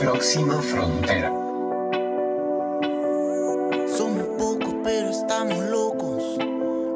Próxima 0.00 0.62
frontera. 0.62 1.28
Somos 3.98 4.28
pocos, 4.38 4.74
pero 4.82 5.10
estamos 5.10 5.58
locos. 5.58 6.38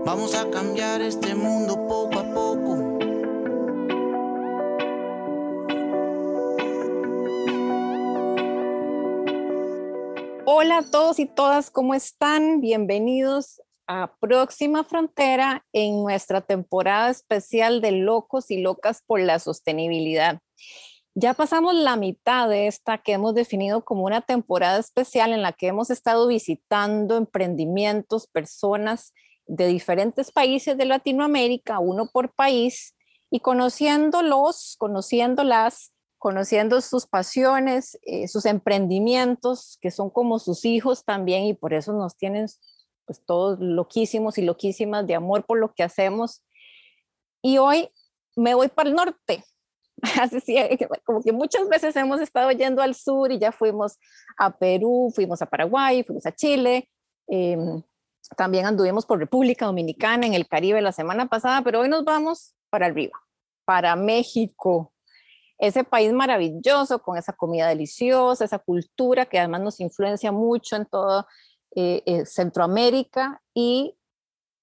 Vamos 0.07 0.35
a 0.35 0.49
cambiar 0.49 1.03
este 1.03 1.35
mundo 1.35 1.87
poco 1.87 2.19
a 2.19 2.25
poco. 2.33 2.99
Hola 10.47 10.79
a 10.79 10.91
todos 10.91 11.19
y 11.19 11.27
todas, 11.27 11.71
¿cómo 11.71 11.93
están? 11.93 12.63
Bienvenidos 12.63 13.61
a 13.87 14.15
Próxima 14.19 14.83
Frontera 14.83 15.63
en 15.75 16.03
nuestra 16.03 16.41
temporada 16.41 17.11
especial 17.11 17.83
de 17.83 17.93
Locos 17.93 18.51
y 18.51 18.63
Locas 18.63 19.03
por 19.07 19.21
la 19.21 19.39
Sostenibilidad. 19.41 20.41
Ya 21.17 21.33
pasamos 21.33 21.77
la 21.77 21.95
mitad 21.95 22.49
de 22.49 22.67
esta 22.67 22.99
que 22.99 23.13
hemos 23.13 23.35
definido 23.35 23.85
como 23.85 24.05
una 24.05 24.21
temporada 24.21 24.79
especial 24.79 25.33
en 25.33 25.43
la 25.43 25.53
que 25.53 25.69
hemos 25.69 25.91
estado 25.91 26.27
visitando 26.27 27.17
emprendimientos, 27.17 28.27
personas 28.27 29.15
de 29.47 29.69
diferentes 29.69 30.33
países 30.33 30.77
de 30.77 30.87
Latinoamérica, 30.87 31.79
uno 31.79 32.09
por 32.13 32.35
país, 32.35 32.97
y 33.31 33.39
conociéndolos, 33.41 34.75
conociéndolas, 34.77 35.93
conociendo 36.19 36.81
sus 36.81 37.07
pasiones, 37.07 37.97
eh, 38.03 38.27
sus 38.27 38.45
emprendimientos, 38.45 39.79
que 39.81 39.93
son 39.93 40.11
como 40.11 40.41
sus 40.41 40.65
hijos 40.65 41.05
también, 41.05 41.45
y 41.45 41.55
por 41.55 41.75
eso 41.75 41.93
nos 41.93 42.17
tienen 42.17 42.47
pues 43.07 43.25
todos 43.25 43.61
loquísimos 43.61 44.37
y 44.39 44.43
loquísimas 44.43 45.07
de 45.07 45.15
amor 45.15 45.47
por 45.47 45.61
lo 45.61 45.75
que 45.75 45.85
hacemos. 45.85 46.43
Y 47.41 47.59
hoy 47.59 47.91
me 48.35 48.55
voy 48.55 48.67
para 48.69 48.89
el 48.89 48.97
norte. 48.97 49.45
Así 50.21 50.57
como 51.05 51.23
que 51.23 51.33
muchas 51.33 51.69
veces 51.69 51.95
hemos 51.97 52.21
estado 52.21 52.51
yendo 52.51 52.83
al 52.83 52.95
sur 52.95 53.31
y 53.33 53.39
ya 53.39 53.53
fuimos 53.53 53.99
a 54.37 54.57
Perú, 54.57 55.13
fuimos 55.15 55.41
a 55.43 55.47
Paraguay, 55.47 56.03
fuimos 56.03 56.27
a 56.27 56.33
Chile, 56.33 56.89
em, 57.29 57.83
también 58.37 58.67
anduvimos 58.67 59.07
por 59.07 59.19
República 59.19 59.67
Dominicana, 59.67 60.27
en 60.27 60.35
el 60.35 60.49
Caribe 60.49 60.81
la 60.83 60.93
semana 60.93 61.27
pasada, 61.27 61.63
pero 61.63 61.81
hoy 61.81 61.89
nos 61.89 62.05
vamos 62.05 62.55
para 62.71 62.87
arriba, 62.87 63.19
para 63.65 63.97
México, 63.97 64.93
ese 65.59 65.85
país 65.85 66.13
maravilloso 66.13 67.01
con 67.01 67.17
esa 67.17 67.33
comida 67.33 67.69
deliciosa, 67.69 68.45
esa 68.45 68.59
cultura 68.59 69.27
que 69.27 69.39
además 69.39 69.61
nos 69.61 69.81
influencia 69.81 70.33
mucho 70.33 70.77
en 70.77 70.87
todo 70.87 71.27
eh, 71.77 72.03
eh, 72.07 72.27
Centroamérica 72.27 73.41
y 73.55 73.97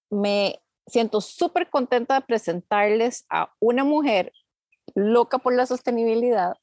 me 0.10 0.62
siento 0.88 1.22
súper 1.22 1.70
contenta 1.70 2.16
de 2.16 2.26
presentarles 2.26 3.26
a 3.30 3.54
una 3.60 3.84
mujer 3.84 4.34
loca 4.95 5.38
por 5.38 5.53
la 5.56 5.66
sostenibilidad, 5.66 6.56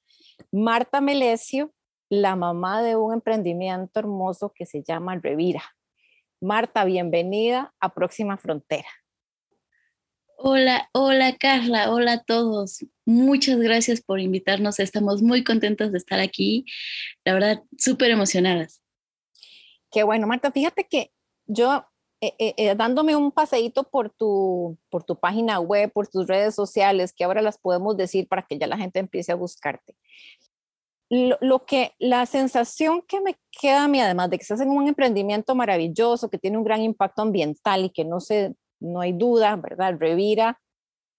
Marta 0.52 1.00
Melesio, 1.00 1.72
la 2.08 2.36
mamá 2.36 2.82
de 2.82 2.96
un 2.96 3.12
emprendimiento 3.12 4.00
hermoso 4.00 4.52
que 4.54 4.66
se 4.66 4.82
llama 4.82 5.16
Revira. 5.16 5.62
Marta, 6.40 6.84
bienvenida 6.84 7.74
a 7.80 7.92
Próxima 7.92 8.38
Frontera. 8.38 8.88
Hola, 10.36 10.88
hola 10.92 11.36
Carla, 11.36 11.92
hola 11.92 12.12
a 12.12 12.22
todos. 12.22 12.86
Muchas 13.04 13.58
gracias 13.58 14.00
por 14.00 14.20
invitarnos. 14.20 14.78
Estamos 14.78 15.20
muy 15.20 15.42
contentos 15.42 15.90
de 15.90 15.98
estar 15.98 16.20
aquí. 16.20 16.64
La 17.24 17.34
verdad, 17.34 17.62
súper 17.76 18.12
emocionadas. 18.12 18.80
Qué 19.90 20.04
bueno, 20.04 20.28
Marta, 20.28 20.52
fíjate 20.52 20.84
que 20.84 21.10
yo 21.46 21.84
eh, 22.20 22.34
eh, 22.40 22.54
eh, 22.56 22.74
dándome 22.74 23.14
un 23.14 23.30
paseíto 23.30 23.84
por 23.84 24.10
tu, 24.10 24.76
por 24.90 25.04
tu 25.04 25.16
página 25.20 25.60
web, 25.60 25.92
por 25.92 26.08
tus 26.08 26.26
redes 26.26 26.52
sociales, 26.52 27.12
que 27.12 27.22
ahora 27.22 27.42
las 27.42 27.58
podemos 27.58 27.96
decir 27.96 28.26
para 28.26 28.42
que 28.42 28.58
ya 28.58 28.66
la 28.66 28.76
gente 28.76 28.98
empiece 28.98 29.30
a 29.30 29.36
buscarte. 29.36 29.94
Lo, 31.10 31.64
que, 31.64 31.92
la 31.98 32.26
sensación 32.26 33.02
que 33.02 33.20
me 33.20 33.36
queda 33.52 33.84
a 33.84 33.88
mí, 33.88 34.00
además 34.00 34.30
de 34.30 34.36
que 34.36 34.42
estás 34.42 34.60
en 34.60 34.70
un 34.70 34.88
emprendimiento 34.88 35.54
maravilloso, 35.54 36.28
que 36.28 36.38
tiene 36.38 36.58
un 36.58 36.64
gran 36.64 36.82
impacto 36.82 37.22
ambiental 37.22 37.84
y 37.84 37.90
que 37.90 38.04
no, 38.04 38.20
se, 38.20 38.54
no 38.80 39.00
hay 39.00 39.12
duda, 39.12 39.54
¿verdad? 39.56 39.94
Revira 39.98 40.60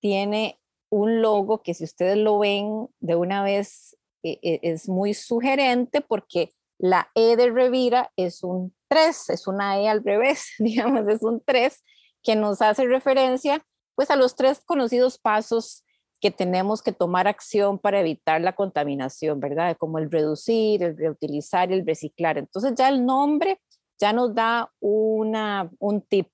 tiene 0.01 0.59
un 0.91 1.21
logo 1.21 1.63
que 1.63 1.73
si 1.73 1.85
ustedes 1.85 2.17
lo 2.17 2.39
ven 2.39 2.87
de 2.99 3.15
una 3.15 3.41
vez 3.41 3.95
es 4.21 4.89
muy 4.89 5.13
sugerente 5.13 6.01
porque 6.01 6.51
la 6.79 7.11
E 7.13 7.35
de 7.35 7.51
Revira 7.51 8.11
es 8.15 8.41
un 8.41 8.73
3, 8.87 9.29
es 9.29 9.47
una 9.47 9.79
E 9.79 9.87
al 9.87 10.03
revés, 10.03 10.53
digamos, 10.59 11.07
es 11.07 11.21
un 11.21 11.43
3 11.45 11.83
que 12.23 12.35
nos 12.35 12.61
hace 12.61 12.85
referencia 12.85 13.63
pues 13.95 14.09
a 14.09 14.15
los 14.15 14.35
tres 14.35 14.61
conocidos 14.65 15.17
pasos 15.17 15.83
que 16.21 16.31
tenemos 16.31 16.81
que 16.81 16.93
tomar 16.93 17.27
acción 17.27 17.79
para 17.79 17.99
evitar 17.99 18.39
la 18.39 18.53
contaminación, 18.53 19.41
¿verdad? 19.41 19.75
Como 19.77 19.99
el 19.99 20.09
reducir, 20.09 20.83
el 20.83 20.97
reutilizar 20.97 21.69
y 21.69 21.75
el 21.75 21.85
reciclar. 21.85 22.37
Entonces 22.37 22.73
ya 22.75 22.87
el 22.87 23.05
nombre 23.05 23.59
ya 23.99 24.13
nos 24.13 24.33
da 24.33 24.71
una, 24.79 25.69
un 25.79 26.01
tip. 26.01 26.29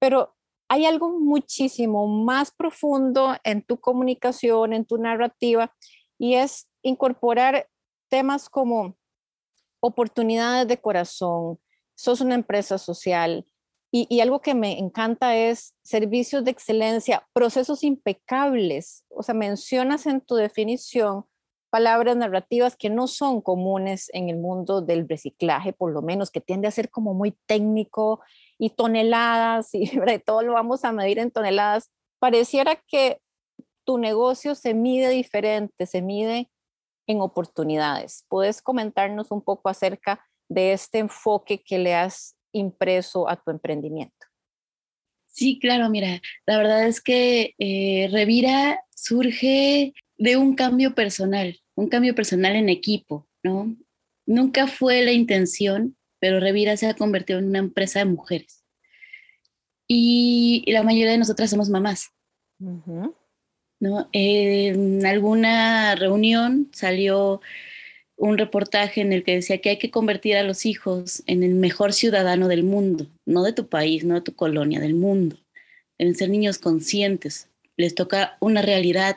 Pero 0.00 0.34
hay 0.68 0.84
algo 0.86 1.10
muchísimo 1.18 2.06
más 2.06 2.50
profundo 2.50 3.36
en 3.44 3.62
tu 3.62 3.78
comunicación, 3.78 4.72
en 4.72 4.84
tu 4.84 4.98
narrativa, 4.98 5.72
y 6.18 6.34
es 6.34 6.68
incorporar 6.82 7.68
temas 8.08 8.48
como 8.48 8.96
oportunidades 9.80 10.68
de 10.68 10.80
corazón, 10.80 11.58
sos 11.94 12.20
una 12.20 12.34
empresa 12.34 12.78
social 12.78 13.44
y, 13.92 14.20
algo 14.20 14.40
que 14.40 14.54
me 14.54 14.78
encanta 14.78 15.34
es 15.34 15.74
servicios 15.82 16.44
de 16.44 16.52
excelencia, 16.52 17.26
procesos 17.32 17.82
impecables. 17.82 19.04
O 19.08 19.24
sea, 19.24 19.34
mencionas 19.34 20.06
en 20.06 20.20
tu 20.20 20.36
definición 20.36 21.24
palabras 21.70 22.16
narrativas 22.16 22.76
que 22.76 22.88
no 22.88 23.08
son 23.08 23.40
comunes 23.40 24.08
en 24.12 24.28
el 24.28 24.36
mundo 24.36 24.80
del 24.80 25.08
reciclaje, 25.08 25.72
por 25.72 25.92
lo 25.92 26.02
menos, 26.02 26.30
que 26.30 26.40
tiende 26.40 26.68
a 26.68 26.72
ser 26.72 26.88
como 26.88 27.14
muy 27.14 27.36
técnico 27.46 28.20
y 28.58 28.70
toneladas 28.70 29.70
y 29.72 29.90
todo 30.24 30.42
lo 30.42 30.52
vamos 30.52 30.84
a 30.84 30.92
medir 30.92 31.18
en 31.18 31.32
toneladas. 31.32 31.90
Pareciera 32.20 32.76
que 32.76 33.20
tu 33.84 33.98
negocio 33.98 34.54
se 34.54 34.72
mide 34.72 35.08
diferente, 35.08 35.86
se 35.86 36.00
mide 36.00 36.48
en 37.10 37.20
oportunidades. 37.20 38.24
¿Puedes 38.28 38.62
comentarnos 38.62 39.30
un 39.30 39.42
poco 39.42 39.68
acerca 39.68 40.24
de 40.48 40.72
este 40.72 40.98
enfoque 40.98 41.62
que 41.62 41.78
le 41.78 41.94
has 41.94 42.36
impreso 42.52 43.28
a 43.28 43.36
tu 43.36 43.50
emprendimiento? 43.50 44.26
Sí, 45.26 45.58
claro, 45.58 45.88
mira, 45.90 46.20
la 46.46 46.58
verdad 46.58 46.86
es 46.86 47.00
que 47.00 47.54
eh, 47.58 48.08
Revira 48.10 48.84
surge 48.94 49.92
de 50.18 50.36
un 50.36 50.54
cambio 50.54 50.94
personal, 50.94 51.58
un 51.74 51.88
cambio 51.88 52.14
personal 52.14 52.56
en 52.56 52.68
equipo, 52.68 53.28
¿no? 53.42 53.76
Nunca 54.26 54.66
fue 54.66 55.02
la 55.02 55.12
intención, 55.12 55.96
pero 56.18 56.40
Revira 56.40 56.76
se 56.76 56.86
ha 56.86 56.94
convertido 56.94 57.38
en 57.38 57.46
una 57.46 57.58
empresa 57.58 58.00
de 58.00 58.04
mujeres. 58.04 58.64
Y, 59.88 60.64
la 60.68 60.84
mayoría 60.84 61.12
de 61.12 61.18
nosotras 61.18 61.50
somos 61.50 61.68
mamás. 61.68 62.10
¿No? 63.80 64.08
en 64.12 65.04
alguna 65.04 65.94
reunión 65.96 66.68
salió 66.72 67.40
un 68.16 68.36
reportaje 68.36 69.00
en 69.00 69.14
el 69.14 69.24
que 69.24 69.36
decía 69.36 69.62
que 69.62 69.70
hay 69.70 69.78
que 69.78 69.90
convertir 69.90 70.36
a 70.36 70.42
los 70.42 70.66
hijos 70.66 71.22
en 71.26 71.42
el 71.42 71.54
mejor 71.54 71.94
ciudadano 71.94 72.48
del 72.48 72.62
mundo, 72.62 73.06
no 73.24 73.42
de 73.42 73.54
tu 73.54 73.68
país, 73.68 74.04
no 74.04 74.14
de 74.16 74.20
tu 74.20 74.34
colonia, 74.34 74.78
del 74.78 74.94
mundo. 74.94 75.38
Deben 75.98 76.14
ser 76.14 76.28
niños 76.28 76.58
conscientes. 76.58 77.48
Les 77.78 77.94
toca 77.94 78.36
una 78.40 78.60
realidad 78.60 79.16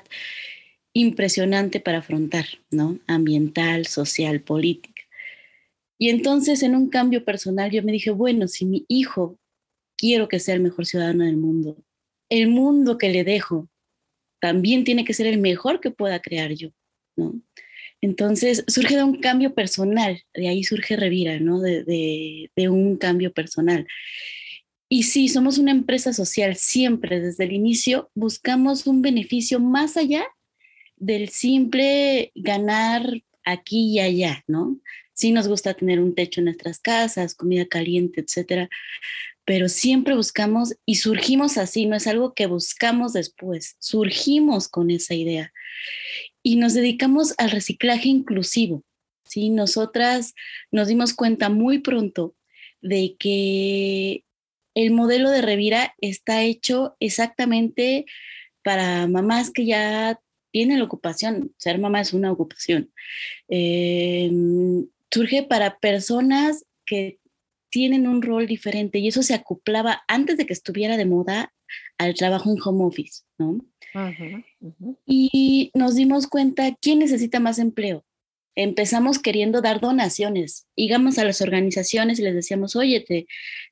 impresionante 0.94 1.82
para 1.82 1.98
afrontar, 1.98 2.46
¿no? 2.72 2.98
Ambiental, 3.06 3.88
social, 3.88 4.40
política. 4.40 5.02
Y 6.00 6.10
entonces 6.10 6.64
en 6.64 6.76
un 6.76 6.90
cambio 6.90 7.26
personal 7.26 7.72
yo 7.72 7.84
me 7.84 7.92
dije, 7.92 8.12
bueno, 8.12 8.48
si 8.48 8.66
mi 8.66 8.86
hijo 8.88 9.38
quiero 9.98 10.30
que 10.30 10.40
sea 10.40 10.56
el 10.56 10.62
mejor 10.62 10.86
ciudadano 10.86 11.26
del 11.26 11.38
mundo, 11.38 11.76
el 12.30 12.48
mundo 12.48 12.98
que 12.98 13.10
le 13.10 13.26
dejo 13.26 13.68
también 14.44 14.84
tiene 14.84 15.06
que 15.06 15.14
ser 15.14 15.26
el 15.26 15.38
mejor 15.38 15.80
que 15.80 15.90
pueda 15.90 16.22
crear 16.22 16.52
yo, 16.52 16.72
¿no? 17.16 17.42
Entonces 18.02 18.66
surge 18.68 18.98
de 18.98 19.04
un 19.06 19.22
cambio 19.22 19.54
personal, 19.54 20.22
de 20.34 20.50
ahí 20.50 20.66
surge 20.66 20.98
Revira, 20.98 21.40
¿no? 21.40 21.62
De, 21.62 22.50
un 22.70 22.98
cambio 22.98 23.32
personal. 23.32 23.88
Y 24.90 25.04
sí, 25.04 25.30
somos 25.30 25.60
una 25.60 25.72
empresa 25.72 26.12
social, 26.12 26.58
siempre 26.58 27.22
desde 27.22 27.46
el 27.46 27.54
inicio 27.54 28.12
buscamos 28.16 28.86
un 28.86 29.02
beneficio 29.02 29.62
más 29.62 29.96
allá 29.96 30.26
del 30.98 31.30
simple 31.30 32.34
ganar 32.36 33.22
aquí 33.46 33.94
y 33.94 34.00
allá, 34.02 34.44
¿no? 34.46 34.78
Sí 35.14 35.32
nos 35.32 35.48
gusta 35.48 35.74
tener 35.74 36.02
un 36.02 36.16
techo 36.16 36.42
en 36.42 36.46
nuestras 36.46 36.80
casas, 36.80 37.34
comida 37.34 37.66
caliente, 37.66 38.20
etcétera, 38.20 38.68
pero 39.46 39.68
siempre 39.70 40.16
buscamos 40.16 40.76
y 40.86 40.96
surgimos 40.96 41.58
así, 41.58 41.86
no 41.86 41.96
es 41.96 42.08
algo 42.08 42.34
que 42.34 42.46
buscamos 42.46 43.14
después, 43.14 43.76
surgimos 43.80 44.68
con 44.68 44.92
esa 44.92 45.14
idea 45.14 45.52
y 46.42 46.56
nos 46.56 46.74
dedicamos 46.74 47.34
al 47.38 47.52
reciclaje 47.52 48.10
inclusivo. 48.10 48.84
¿sí? 49.26 49.50
Nosotras 49.50 50.34
nos 50.72 50.88
dimos 50.88 51.14
cuenta 51.14 51.50
muy 51.50 51.80
pronto 51.80 52.36
de 52.82 53.16
que 53.18 54.24
el 54.76 54.92
modelo 54.92 55.30
de 55.30 55.42
Revira 55.42 55.96
está 56.02 56.44
hecho 56.44 56.96
exactamente 57.00 58.06
para 58.64 59.08
mamás 59.08 59.52
que 59.52 59.66
ya 59.66 60.20
tiene 60.52 60.78
la 60.78 60.84
ocupación, 60.84 61.54
ser 61.58 61.80
mamá 61.80 62.02
es 62.02 62.14
una 62.14 62.32
ocupación. 62.32 62.92
Eh, 63.50 64.32
surge 65.12 65.44
para 65.44 65.80
personas 65.80 66.66
que 66.86 67.20
tienen 67.74 68.08
un 68.08 68.22
rol 68.22 68.46
diferente 68.46 69.00
y 69.00 69.08
eso 69.08 69.24
se 69.24 69.34
acoplaba 69.34 70.04
antes 70.08 70.38
de 70.38 70.46
que 70.46 70.54
estuviera 70.54 70.96
de 70.96 71.08
moda 71.08 71.52
al 71.98 72.14
trabajo 72.14 72.52
en 72.52 72.58
home 72.64 72.86
office, 72.86 73.24
¿no? 73.40 73.66
Y 75.08 75.72
nos 75.74 75.96
dimos 75.96 76.28
cuenta 76.28 76.78
quién 76.80 77.00
necesita 77.00 77.40
más 77.40 77.58
empleo. 77.58 78.06
Empezamos 78.56 79.18
queriendo 79.18 79.60
dar 79.62 79.82
donaciones. 79.82 80.68
Íbamos 80.76 81.18
a 81.18 81.24
las 81.24 81.42
organizaciones 81.42 82.20
y 82.20 82.22
les 82.22 82.36
decíamos, 82.36 82.76
oye, 82.76 83.00
te, 83.00 83.26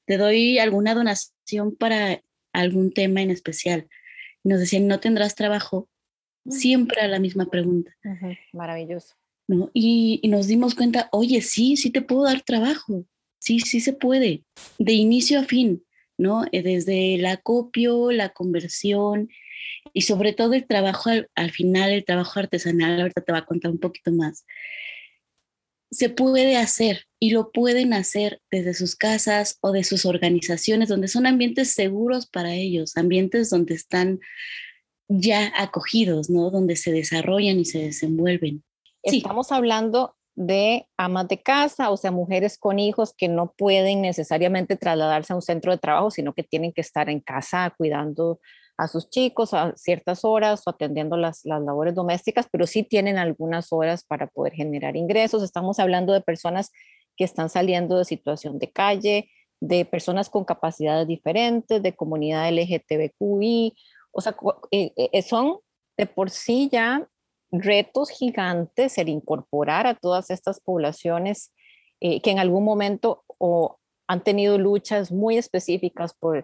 te 0.08 0.18
doy 0.18 0.58
alguna 0.58 0.96
donación 0.96 1.76
para 1.78 2.24
algún 2.54 2.92
tema 2.94 3.22
en 3.22 3.30
especial. 3.30 3.88
nos 4.44 4.60
decían, 4.60 4.88
no 4.88 5.00
tendrás 5.00 5.36
trabajo. 5.36 5.88
Siempre 6.50 7.02
a 7.02 7.08
la 7.08 7.20
misma 7.20 7.52
pregunta. 7.52 7.96
Maravilloso. 8.52 9.14
¿No? 9.48 9.70
Y, 9.76 10.20
y, 10.24 10.30
nos 10.30 10.48
dimos 10.48 10.74
cuenta, 10.74 11.08
oye, 11.12 11.42
sí, 11.42 11.78
sí 11.78 11.92
te 11.92 12.02
puedo 12.02 12.24
dar 12.24 12.42
trabajo. 12.42 13.06
Sí, 13.42 13.60
sí 13.60 13.82
se 13.82 13.94
puede. 13.94 14.44
De 14.78 14.94
inicio 14.94 15.40
a 15.40 15.44
fin, 15.44 15.84
¿no? 16.18 16.46
Eh, 16.52 16.62
desde 16.62 17.16
el 17.16 17.26
acopio, 17.26 18.12
la 18.12 18.30
conversión 18.30 19.30
y 19.94 20.02
sobre 20.02 20.34
todo 20.34 20.54
el 20.54 20.68
trabajo 20.68 21.10
al, 21.10 21.30
al 21.36 21.52
final, 21.52 21.92
el 21.92 22.06
trabajo 22.06 22.40
artesanal, 22.40 23.02
ahorita 23.02 23.22
te 23.22 23.32
va 23.32 23.40
a 23.40 23.46
contar 23.46 23.72
un 23.72 23.80
poquito 23.80 24.12
más 24.12 24.46
se 25.92 26.10
puede 26.10 26.56
hacer 26.56 27.06
y 27.20 27.32
lo 27.32 27.52
pueden 27.52 27.94
hacer 27.94 28.42
desde 28.50 28.74
sus 28.74 28.96
casas 28.96 29.58
o 29.62 29.74
de 29.74 29.84
sus 29.84 30.06
organizaciones, 30.06 30.88
donde 30.88 31.10
son 31.10 31.28
ambientes 31.28 31.74
seguros 31.74 32.26
para 32.26 32.56
ellos, 32.56 32.96
ambientes 32.96 33.50
donde 33.50 33.76
están 33.76 34.22
ya 35.10 35.52
acogidos, 35.58 36.30
¿no? 36.30 36.50
Donde 36.50 36.78
se 36.78 36.94
desarrollan 36.94 37.60
y 37.60 37.66
se 37.66 37.80
desenvuelven. 37.80 38.64
Estamos 39.04 39.52
hablando 39.52 40.16
de 40.36 40.88
amas 40.98 41.28
de 41.28 41.42
casa, 41.42 41.90
o 41.90 41.98
sea, 41.98 42.12
mujeres 42.12 42.58
con 42.58 42.80
hijos 42.80 43.14
que 43.16 43.28
no 43.28 43.54
pueden 43.58 44.02
necesariamente 44.02 44.78
trasladarse 44.78 45.34
a 45.34 45.36
un 45.36 45.42
centro 45.42 45.72
de 45.72 45.78
trabajo, 45.78 46.12
sino 46.12 46.34
que 46.34 46.44
tienen 46.44 46.72
que 46.74 46.82
estar 46.82 47.10
en 47.10 47.20
casa 47.20 47.74
cuidando 47.78 48.40
a 48.78 48.88
sus 48.88 49.10
chicos 49.10 49.54
a 49.54 49.74
ciertas 49.76 50.26
horas 50.26 50.64
o 50.66 50.72
atendiendo 50.72 51.18
las, 51.18 51.42
las 51.46 51.62
labores 51.62 51.94
domésticas, 51.94 52.48
pero 52.52 52.66
sí 52.66 52.84
tienen 52.84 53.18
algunas 53.18 53.72
horas 53.72 54.04
para 54.04 54.28
poder 54.28 54.54
generar 54.54 54.96
ingresos. 54.96 55.44
Estamos 55.44 55.80
hablando 55.80 56.14
de 56.14 56.22
personas 56.22 56.72
que 57.16 57.24
están 57.24 57.50
saliendo 57.50 57.98
de 57.98 58.06
situación 58.06 58.58
de 58.58 58.72
calle, 58.72 59.30
de 59.60 59.86
personas 59.86 60.30
con 60.30 60.46
capacidades 60.46 61.08
diferentes, 61.08 61.84
de 61.84 61.96
comunidad 61.96 62.50
LGTBQI, 62.50 63.76
o 64.12 64.22
sea, 64.22 64.36
eh, 64.72 64.92
eh, 64.98 65.22
son 65.22 65.60
de 65.98 66.06
por 66.06 66.30
sí 66.30 66.70
ya 66.72 67.08
retos 67.52 68.10
gigantes 68.10 68.98
el 68.98 69.10
incorporar 69.10 69.88
a 69.88 69.96
todas 69.96 70.30
estas 70.30 70.60
poblaciones 70.60 71.54
eh, 72.00 72.22
que 72.22 72.32
en 72.32 72.40
algún 72.40 72.64
momento 72.64 73.24
o 73.38 73.78
han 74.08 74.24
tenido 74.24 74.58
luchas 74.58 75.12
muy 75.12 75.38
específicas 75.38 76.14
por 76.14 76.40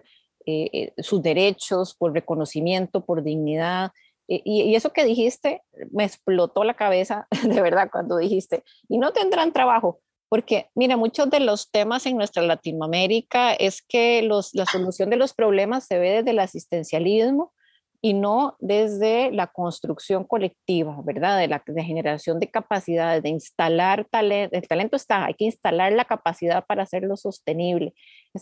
eh, 0.46 0.70
eh, 0.72 0.94
sus 1.02 1.22
derechos, 1.22 1.94
por 1.94 2.12
reconocimiento, 2.12 3.04
por 3.04 3.22
dignidad. 3.22 3.92
Y, 4.26 4.74
eso 4.74 4.92
que 4.92 5.04
dijiste 5.04 5.62
me 5.90 6.04
explotó 6.04 6.62
la 6.62 6.74
cabeza, 6.74 7.26
de 7.42 7.60
verdad, 7.62 7.88
cuando 7.90 8.18
dijiste, 8.18 8.62
y 8.88 8.98
no 8.98 9.12
tendrán 9.12 9.52
trabajo, 9.52 10.00
porque 10.28 10.68
mira, 10.74 10.96
muchos 10.96 11.30
de 11.30 11.40
los 11.40 11.70
temas 11.70 12.04
en 12.06 12.16
nuestra 12.16 12.42
Latinoamérica 12.42 13.54
es 13.54 13.80
que 13.82 14.22
la 14.22 14.66
solución 14.66 15.08
de 15.08 15.16
los 15.16 15.32
problemas 15.32 15.86
se 15.86 15.98
ve 15.98 16.10
desde 16.10 16.30
el 16.30 16.38
asistencialismo 16.38 17.52
y 18.00 18.14
no 18.14 18.56
desde 18.60 19.32
la 19.32 19.48
construcción 19.48 20.24
colectiva, 20.24 21.00
¿verdad? 21.04 21.38
De 21.38 21.48
la 21.48 21.62
generación 21.82 22.38
de 22.38 22.50
capacidades, 22.50 23.22
de 23.22 23.30
instalar 23.30 24.06
talento. 24.08 24.56
El 24.56 24.68
talento 24.68 24.96
está, 24.96 25.24
hay 25.26 25.34
que 25.34 25.46
instalar 25.46 25.92
la 25.92 26.04
capacidad 26.04 26.64
para 26.66 26.84
hacerlo 26.84 27.16
sostenible. 27.16 27.94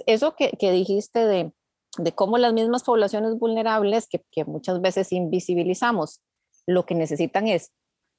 Eso 0.07 0.35
que, 0.37 0.51
que 0.59 0.73
dijiste 0.73 1.25
de, 1.25 1.53
de 1.99 2.13
cómo 2.13 2.37
las 2.39 2.53
mismas 2.53 2.85
poblaciones 2.85 3.39
vulnerables 3.39 4.09
que, 4.09 4.23
que 4.31 4.45
muchas 4.45 4.81
veces 4.83 5.13
invisibilizamos, 5.13 6.21
lo 6.67 6.85
que 6.85 6.95
necesitan 6.95 7.49
es 7.49 7.73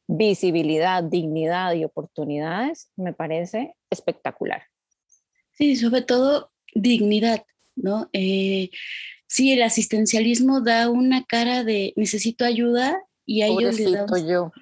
visibilidad, 0.07 1.04
dignidad 1.04 1.74
y 1.74 1.84
oportunidades, 1.84 2.89
me 2.95 3.13
parece 3.13 3.75
espectacular. 3.89 4.63
Sí, 5.51 5.75
sobre 5.75 6.01
todo 6.01 6.51
dignidad, 6.74 7.45
¿no? 7.75 8.10
Eh, 8.13 8.69
sí, 9.27 9.51
el 9.51 9.62
asistencialismo 9.62 10.62
da 10.62 10.89
una 10.89 11.25
cara 11.25 11.63
de 11.63 11.94
necesito 11.95 12.45
ayuda 12.45 13.00
y 13.25 13.41
a 13.41 13.47
ellos 13.47 13.77
les 13.77 13.91
da 13.91 14.06
yo. 14.25 14.53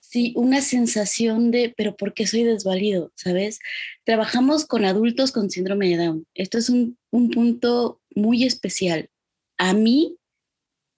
sí, 0.00 0.34
una 0.36 0.60
sensación 0.60 1.50
de, 1.50 1.72
pero 1.74 1.96
¿por 1.96 2.12
qué 2.12 2.26
soy 2.26 2.42
desvalido? 2.42 3.10
¿Sabes? 3.14 3.60
Trabajamos 4.04 4.66
con 4.66 4.84
adultos 4.84 5.32
con 5.32 5.50
síndrome 5.50 5.88
de 5.88 5.96
Down. 5.96 6.26
Esto 6.34 6.58
es 6.58 6.68
un, 6.68 6.98
un 7.10 7.30
punto 7.30 8.00
muy 8.14 8.44
especial. 8.44 9.08
A 9.56 9.72
mí, 9.72 10.18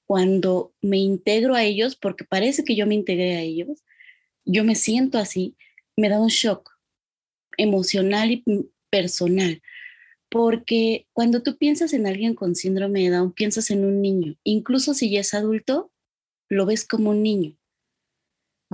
cuando 0.04 0.74
me 0.80 0.98
integro 0.98 1.54
a 1.54 1.62
ellos, 1.62 1.94
porque 1.94 2.24
parece 2.24 2.64
que 2.64 2.74
yo 2.74 2.88
me 2.88 2.96
integré 2.96 3.36
a 3.36 3.40
ellos, 3.40 3.84
yo 4.44 4.64
me 4.64 4.74
siento 4.74 5.18
así, 5.18 5.56
me 5.96 6.08
da 6.08 6.20
un 6.20 6.28
shock 6.28 6.76
emocional 7.56 8.32
y 8.32 8.44
personal. 8.90 9.62
Porque 10.32 11.06
cuando 11.12 11.42
tú 11.42 11.56
piensas 11.58 11.92
en 11.92 12.06
alguien 12.06 12.34
con 12.34 12.56
síndrome 12.56 13.02
de 13.02 13.10
Down, 13.10 13.32
piensas 13.32 13.70
en 13.70 13.84
un 13.84 14.00
niño. 14.02 14.34
Incluso 14.42 14.94
si 14.94 15.10
ya 15.10 15.20
es 15.20 15.34
adulto, 15.34 15.92
lo 16.48 16.66
ves 16.66 16.86
como 16.86 17.10
un 17.10 17.22
niño. 17.22 17.56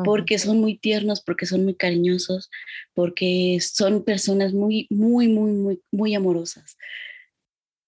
Porque 0.05 0.39
son 0.39 0.61
muy 0.61 0.79
tiernos, 0.79 1.21
porque 1.21 1.45
son 1.45 1.65
muy 1.65 1.75
cariñosos, 1.75 2.51
porque 2.95 3.59
son 3.61 4.05
personas 4.05 4.55
muy, 4.55 4.87
muy, 4.89 5.27
muy, 5.27 5.51
muy, 5.51 5.83
muy 5.91 6.15
amorosas 6.15 6.77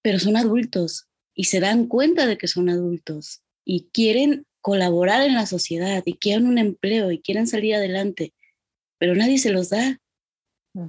pero 0.03 0.19
son 0.19 0.37
adultos 0.37 1.09
y 1.35 1.45
se 1.45 1.61
dan 1.61 1.87
cuenta 1.87 2.27
de 2.27 2.39
que 2.39 2.49
son 2.49 2.69
adultos 2.69 3.43
y 3.65 3.89
quieren 3.93 4.47
colaborar 4.61 5.23
en 5.23 5.35
la 5.35 5.47
sociedad 5.47 6.03
y 6.05 6.15
quieren 6.15 6.47
un 6.47 6.59
empleo 6.59 7.11
y 7.13 7.21
quieren 7.21 7.47
salir 7.47 7.75
adelante, 7.75 8.35
pero 8.99 9.15
nadie 9.15 9.39
se 9.39 9.51
los 9.51 9.71
da 9.71 10.01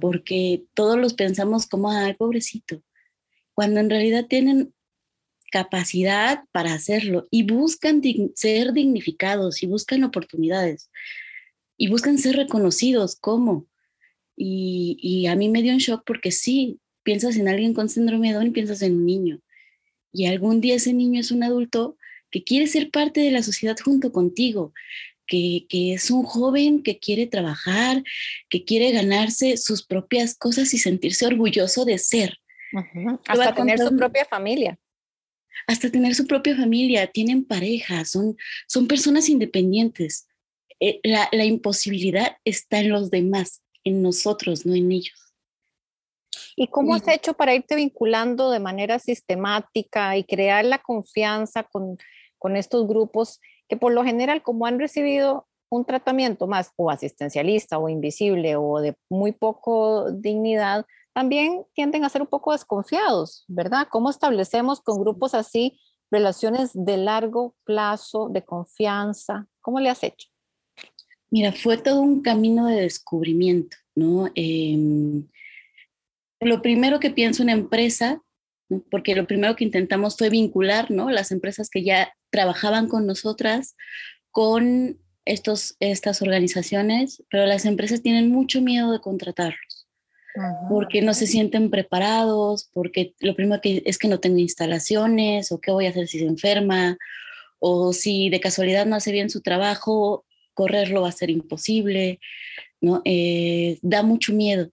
porque 0.00 0.64
todos 0.74 0.98
los 0.98 1.14
pensamos 1.14 1.66
como, 1.66 1.90
ay, 1.90 2.14
pobrecito, 2.14 2.82
cuando 3.54 3.80
en 3.80 3.90
realidad 3.90 4.26
tienen 4.26 4.72
capacidad 5.50 6.44
para 6.52 6.72
hacerlo 6.72 7.28
y 7.30 7.42
buscan 7.42 8.00
ser 8.34 8.72
dignificados 8.72 9.62
y 9.62 9.66
buscan 9.66 10.02
oportunidades 10.02 10.90
y 11.76 11.88
buscan 11.88 12.18
ser 12.18 12.36
reconocidos 12.36 13.16
como. 13.16 13.66
Y, 14.34 14.96
y 15.00 15.26
a 15.26 15.36
mí 15.36 15.50
me 15.50 15.62
dio 15.62 15.72
un 15.72 15.78
shock 15.78 16.04
porque 16.06 16.30
sí, 16.30 16.80
piensas 17.02 17.36
en 17.36 17.48
alguien 17.48 17.74
con 17.74 17.88
síndrome 17.88 18.28
de 18.28 18.34
Down 18.34 18.46
y 18.46 18.50
piensas 18.50 18.82
en 18.82 18.94
un 18.94 19.06
niño. 19.06 19.40
Y 20.12 20.26
algún 20.26 20.60
día 20.60 20.76
ese 20.76 20.92
niño 20.92 21.20
es 21.20 21.30
un 21.30 21.42
adulto 21.42 21.96
que 22.30 22.44
quiere 22.44 22.66
ser 22.66 22.90
parte 22.90 23.20
de 23.20 23.30
la 23.30 23.42
sociedad 23.42 23.76
junto 23.82 24.10
contigo, 24.10 24.72
que, 25.26 25.66
que, 25.68 25.94
es 25.94 26.10
un 26.10 26.24
joven 26.24 26.82
que 26.82 26.98
quiere 26.98 27.26
trabajar, 27.26 28.02
que 28.48 28.64
quiere 28.64 28.90
ganarse 28.92 29.56
sus 29.56 29.84
propias 29.84 30.36
cosas 30.36 30.72
y 30.74 30.78
sentirse 30.78 31.26
orgulloso 31.26 31.84
de 31.84 31.98
ser. 31.98 32.38
Hasta 33.26 33.54
tener 33.54 33.78
su 33.78 33.96
propia 33.96 34.24
familia. 34.24 34.78
Hasta 35.66 35.90
tener 35.90 36.14
su 36.14 36.26
propia 36.26 36.56
familia, 36.56 37.06
tienen 37.06 37.44
pareja, 37.44 38.04
son, 38.04 38.36
son 38.66 38.88
personas 38.88 39.28
independientes. 39.28 40.26
Eh, 40.80 41.00
la, 41.04 41.28
la 41.30 41.44
imposibilidad 41.44 42.36
está 42.44 42.80
en 42.80 42.88
los 42.88 43.10
demás, 43.10 43.62
en 43.84 44.02
nosotros, 44.02 44.66
no 44.66 44.74
en 44.74 44.90
ellos. 44.90 45.22
¿Y 46.56 46.68
cómo 46.68 46.94
has 46.94 47.06
hecho 47.08 47.34
para 47.34 47.54
irte 47.54 47.76
vinculando 47.76 48.50
de 48.50 48.60
manera 48.60 48.98
sistemática 48.98 50.16
y 50.16 50.24
crear 50.24 50.64
la 50.64 50.78
confianza 50.78 51.62
con, 51.62 51.98
con 52.38 52.56
estos 52.56 52.86
grupos 52.86 53.40
que 53.72 53.78
por 53.78 53.94
lo 53.94 54.04
general, 54.04 54.42
como 54.42 54.66
han 54.66 54.78
recibido 54.78 55.48
un 55.70 55.86
tratamiento 55.86 56.46
más 56.46 56.72
o 56.76 56.90
asistencialista 56.90 57.78
o 57.78 57.88
invisible 57.88 58.54
o 58.56 58.80
de 58.82 58.94
muy 59.08 59.32
poco 59.32 60.12
dignidad, 60.12 60.84
también 61.14 61.64
tienden 61.72 62.04
a 62.04 62.10
ser 62.10 62.20
un 62.20 62.26
poco 62.26 62.52
desconfiados, 62.52 63.46
¿verdad? 63.48 63.88
¿Cómo 63.90 64.10
establecemos 64.10 64.82
con 64.82 65.00
grupos 65.00 65.32
así 65.34 65.80
relaciones 66.10 66.72
de 66.74 66.98
largo 66.98 67.54
plazo, 67.64 68.28
de 68.28 68.44
confianza? 68.44 69.46
¿Cómo 69.62 69.80
le 69.80 69.88
has 69.88 70.02
hecho? 70.02 70.28
Mira, 71.30 71.50
fue 71.52 71.78
todo 71.78 72.02
un 72.02 72.20
camino 72.20 72.66
de 72.66 72.82
descubrimiento, 72.82 73.78
¿no? 73.94 74.28
Eh, 74.34 74.76
lo 76.42 76.60
primero 76.60 77.00
que 77.00 77.10
pienso 77.10 77.42
en 77.42 77.48
empresa, 77.48 78.20
porque 78.90 79.14
lo 79.14 79.26
primero 79.26 79.56
que 79.56 79.64
intentamos 79.64 80.18
fue 80.18 80.28
vincular 80.28 80.90
¿no? 80.90 81.08
las 81.08 81.32
empresas 81.32 81.70
que 81.70 81.82
ya 81.82 82.12
trabajaban 82.32 82.88
con 82.88 83.06
nosotras 83.06 83.76
con 84.32 84.98
estos, 85.24 85.76
estas 85.78 86.22
organizaciones, 86.22 87.22
pero 87.30 87.46
las 87.46 87.64
empresas 87.64 88.02
tienen 88.02 88.30
mucho 88.30 88.60
miedo 88.60 88.90
de 88.90 89.00
contratarlos. 89.00 89.86
porque 90.70 91.02
no 91.02 91.12
se 91.12 91.26
sienten 91.26 91.68
preparados, 91.68 92.70
porque 92.72 93.14
lo 93.20 93.36
primero 93.36 93.60
que 93.60 93.82
es 93.84 93.98
que 93.98 94.08
no 94.08 94.18
tengo 94.18 94.38
instalaciones, 94.38 95.52
o 95.52 95.60
qué 95.60 95.70
voy 95.70 95.84
a 95.84 95.90
hacer 95.90 96.08
si 96.08 96.18
se 96.20 96.24
enferma, 96.24 96.96
o 97.58 97.92
si 97.92 98.30
de 98.30 98.40
casualidad 98.40 98.86
no 98.86 98.96
hace 98.96 99.12
bien 99.12 99.28
su 99.28 99.42
trabajo, 99.42 100.24
correrlo 100.54 101.02
va 101.02 101.10
a 101.10 101.12
ser 101.12 101.28
imposible, 101.28 102.18
¿no? 102.80 103.02
Eh, 103.04 103.78
da 103.82 104.02
mucho 104.02 104.32
miedo. 104.32 104.70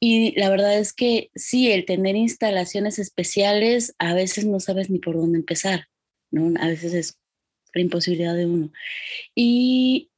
Y 0.00 0.38
la 0.40 0.48
verdad 0.48 0.78
es 0.78 0.94
que 0.94 1.30
sí, 1.34 1.70
el 1.70 1.84
tener 1.84 2.16
instalaciones 2.16 2.98
especiales, 2.98 3.94
a 3.98 4.14
veces 4.14 4.46
no 4.46 4.58
sabes 4.58 4.88
ni 4.88 4.98
por 4.98 5.16
dónde 5.16 5.38
empezar, 5.38 5.88
A 6.60 6.68
veces 6.68 6.94
es 6.94 7.18
la 7.74 7.82
imposibilidad 7.82 8.34
de 8.34 8.46
uno. 8.46 8.72
Y 9.34 10.10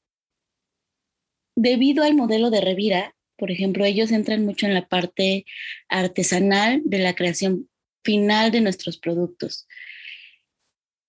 debido 1.56 2.04
al 2.04 2.14
modelo 2.14 2.50
de 2.50 2.60
Revira, 2.60 3.14
por 3.36 3.50
ejemplo, 3.50 3.84
ellos 3.84 4.10
entran 4.10 4.44
mucho 4.44 4.66
en 4.66 4.74
la 4.74 4.88
parte 4.88 5.46
artesanal 5.88 6.82
de 6.84 6.98
la 6.98 7.14
creación 7.14 7.68
final 8.02 8.50
de 8.50 8.60
nuestros 8.60 8.98
productos. 8.98 9.66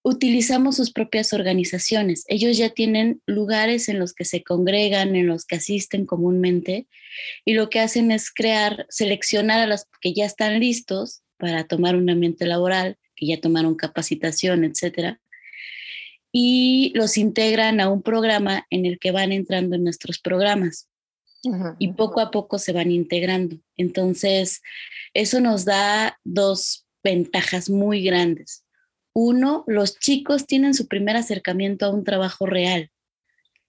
Utilizamos 0.04 0.78
sus 0.78 0.92
propias 0.92 1.34
organizaciones. 1.34 2.24
Ellos 2.28 2.58
ya 2.58 2.70
tienen 2.70 3.22
lugares 3.26 3.90
en 3.90 4.00
los 4.00 4.14
que 4.14 4.26
se 4.26 4.44
congregan, 4.44 5.16
en 5.16 5.28
los 5.28 5.46
que 5.46 5.56
asisten 5.56 6.06
comúnmente, 6.06 6.88
y 7.46 7.54
lo 7.54 7.70
que 7.70 7.80
hacen 7.80 8.12
es 8.12 8.32
crear, 8.32 8.86
seleccionar 8.90 9.60
a 9.60 9.68
los 9.68 9.86
que 10.02 10.14
ya 10.14 10.26
están 10.26 10.60
listos 10.60 11.22
para 11.38 11.66
tomar 11.66 11.96
un 11.96 12.10
ambiente 12.10 12.46
laboral, 12.46 12.98
que 13.20 13.28
ya 13.28 13.42
tomaron 13.42 13.76
capacitación, 13.76 14.64
etcétera, 14.64 15.20
y 16.32 16.94
los 16.96 17.18
integran 17.18 17.82
a 17.82 17.90
un 17.90 18.02
programa 18.02 18.66
en 18.70 18.86
el 18.86 19.00
que 19.00 19.12
van 19.12 19.32
entrando 19.32 19.76
en 19.76 19.84
nuestros 19.84 20.20
programas 20.20 20.88
y 21.80 21.94
poco 21.94 22.20
a 22.20 22.32
poco 22.32 22.60
se 22.60 22.74
van 22.74 22.92
integrando. 22.92 23.58
Entonces, 23.78 24.62
eso 25.14 25.40
nos 25.40 25.66
da 25.66 26.20
dos 26.24 26.86
ventajas 27.04 27.70
muy 27.70 28.04
grandes. 28.04 28.66
Uno, 29.14 29.64
los 29.68 29.98
chicos 30.00 30.46
tienen 30.46 30.74
su 30.74 30.88
primer 30.88 31.16
acercamiento 31.16 31.86
a 31.86 31.90
un 31.90 32.04
trabajo 32.04 32.46
real, 32.46 32.92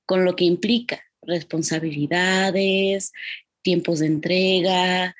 con 0.04 0.24
lo 0.24 0.36
que 0.36 0.44
implica 0.44 1.00
responsabilidades, 1.22 3.12
tiempos 3.62 4.00
de 4.00 4.06
entrega, 4.06 5.16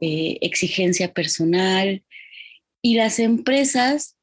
eh, 0.00 0.38
exigencia 0.40 1.12
personal. 1.12 2.02
Y 2.82 2.94
las 2.94 3.18
empresas 3.18 4.16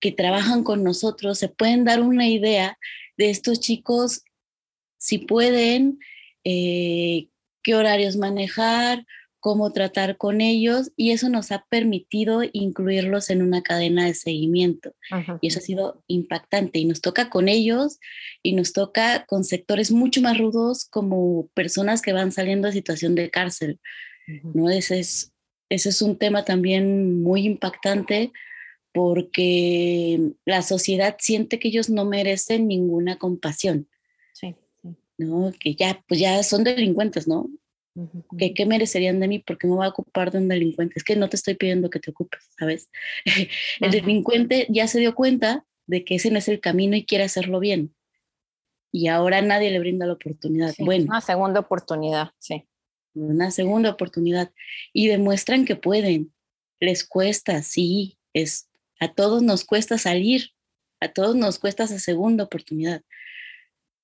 que 0.00 0.12
trabajan 0.12 0.64
con 0.64 0.82
nosotros 0.84 1.38
se 1.38 1.48
pueden 1.48 1.84
dar 1.84 2.02
una 2.02 2.28
idea 2.28 2.78
de 3.16 3.30
estos 3.30 3.60
chicos 3.60 4.24
si 4.98 5.18
pueden, 5.18 5.98
eh, 6.44 7.28
qué 7.62 7.74
horarios 7.74 8.16
manejar, 8.16 9.04
cómo 9.44 9.70
tratar 9.74 10.16
con 10.16 10.40
ellos 10.40 10.90
y 10.96 11.10
eso 11.10 11.28
nos 11.28 11.52
ha 11.52 11.66
permitido 11.68 12.40
incluirlos 12.54 13.28
en 13.28 13.42
una 13.42 13.62
cadena 13.62 14.06
de 14.06 14.14
seguimiento. 14.14 14.94
Y 15.42 15.48
eso 15.48 15.58
ha 15.58 15.62
sido 15.62 16.02
impactante 16.06 16.78
y 16.78 16.86
nos 16.86 17.02
toca 17.02 17.28
con 17.28 17.50
ellos 17.50 17.98
y 18.42 18.54
nos 18.54 18.72
toca 18.72 19.26
con 19.26 19.44
sectores 19.44 19.90
mucho 19.90 20.22
más 20.22 20.38
rudos 20.38 20.86
como 20.86 21.48
personas 21.48 22.00
que 22.00 22.14
van 22.14 22.32
saliendo 22.32 22.68
de 22.68 22.72
situación 22.72 23.14
de 23.14 23.28
cárcel. 23.28 23.78
¿no? 24.54 24.70
Ese, 24.70 25.00
es, 25.00 25.33
ese 25.68 25.88
es 25.88 26.02
un 26.02 26.16
tema 26.16 26.44
también 26.44 27.22
muy 27.22 27.46
impactante 27.46 28.32
porque 28.92 30.20
la 30.44 30.62
sociedad 30.62 31.16
siente 31.18 31.58
que 31.58 31.68
ellos 31.68 31.90
no 31.90 32.04
merecen 32.04 32.68
ninguna 32.68 33.18
compasión. 33.18 33.88
Sí, 34.32 34.54
¿no? 35.18 35.52
Que 35.58 35.74
ya, 35.74 36.02
pues 36.06 36.20
ya 36.20 36.42
son 36.42 36.64
delincuentes, 36.64 37.26
¿no? 37.26 37.50
¿Qué, 38.38 38.66
merecerían 38.66 39.20
de 39.20 39.28
mí? 39.28 39.38
porque 39.38 39.68
me 39.68 39.74
voy 39.74 39.86
a 39.86 39.90
ocupar 39.90 40.32
de 40.32 40.38
un 40.38 40.48
delincuente? 40.48 40.94
Es 40.96 41.04
que 41.04 41.14
no 41.14 41.28
te 41.28 41.36
estoy 41.36 41.54
pidiendo 41.54 41.90
que 41.90 42.00
te 42.00 42.10
ocupes, 42.10 42.40
¿sabes? 42.58 42.88
el 43.80 43.90
delincuente 43.90 44.66
ya 44.68 44.88
se 44.88 44.98
dio 44.98 45.14
cuenta 45.14 45.64
de 45.86 46.04
que 46.04 46.16
ese 46.16 46.30
no 46.30 46.38
es 46.38 46.48
el 46.48 46.60
camino 46.60 46.96
y 46.96 47.04
quiere 47.04 47.24
hacerlo 47.24 47.60
bien. 47.60 47.94
Y 48.90 49.08
ahora 49.08 49.42
nadie 49.42 49.70
le 49.70 49.78
brinda 49.78 50.06
la 50.06 50.14
oportunidad. 50.14 50.74
bueno. 50.78 51.06
Una 51.06 51.20
segunda 51.20 51.60
oportunidad, 51.60 52.30
sí. 52.38 52.64
Una 53.14 53.50
segunda 53.50 53.90
oportunidad. 53.90 54.52
Y 54.92 55.08
demuestran 55.08 55.64
que 55.64 55.76
pueden. 55.76 56.32
Les 56.80 57.04
cuesta, 57.04 57.62
sí, 57.62 58.18
es 58.32 58.68
a 59.00 59.12
todos 59.12 59.42
nos 59.42 59.64
cuesta 59.64 59.98
salir, 59.98 60.50
a 61.00 61.08
todos 61.08 61.36
nos 61.36 61.58
cuesta 61.58 61.84
esa 61.84 61.98
segunda 61.98 62.44
oportunidad, 62.44 63.02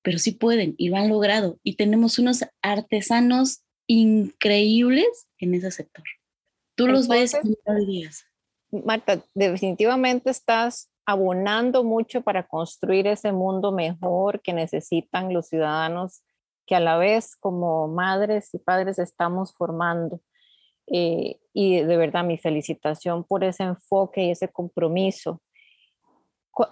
pero 0.03 0.19
sí 0.19 0.31
pueden 0.31 0.75
y 0.77 0.89
lo 0.89 0.97
han 0.97 1.09
logrado. 1.09 1.59
Y 1.63 1.75
tenemos 1.75 2.19
unos 2.19 2.43
artesanos 2.61 3.63
increíbles 3.87 5.27
en 5.39 5.53
ese 5.53 5.71
sector. 5.71 6.03
Tú 6.75 6.87
los 6.87 7.07
ves 7.07 7.35
y 7.43 7.85
días. 7.85 8.25
Marta, 8.71 9.23
definitivamente 9.33 10.29
estás 10.29 10.89
abonando 11.05 11.83
mucho 11.83 12.21
para 12.21 12.47
construir 12.47 13.07
ese 13.07 13.31
mundo 13.31 13.71
mejor 13.71 14.41
que 14.41 14.53
necesitan 14.53 15.33
los 15.33 15.47
ciudadanos 15.47 16.23
que 16.65 16.75
a 16.75 16.79
la 16.79 16.97
vez 16.97 17.35
como 17.35 17.87
madres 17.87 18.53
y 18.53 18.59
padres 18.59 18.99
estamos 18.99 19.53
formando. 19.53 20.19
Eh, 20.87 21.39
y 21.53 21.81
de 21.81 21.97
verdad 21.97 22.23
mi 22.23 22.37
felicitación 22.37 23.23
por 23.23 23.43
ese 23.43 23.63
enfoque 23.63 24.25
y 24.25 24.31
ese 24.31 24.49
compromiso. 24.49 25.41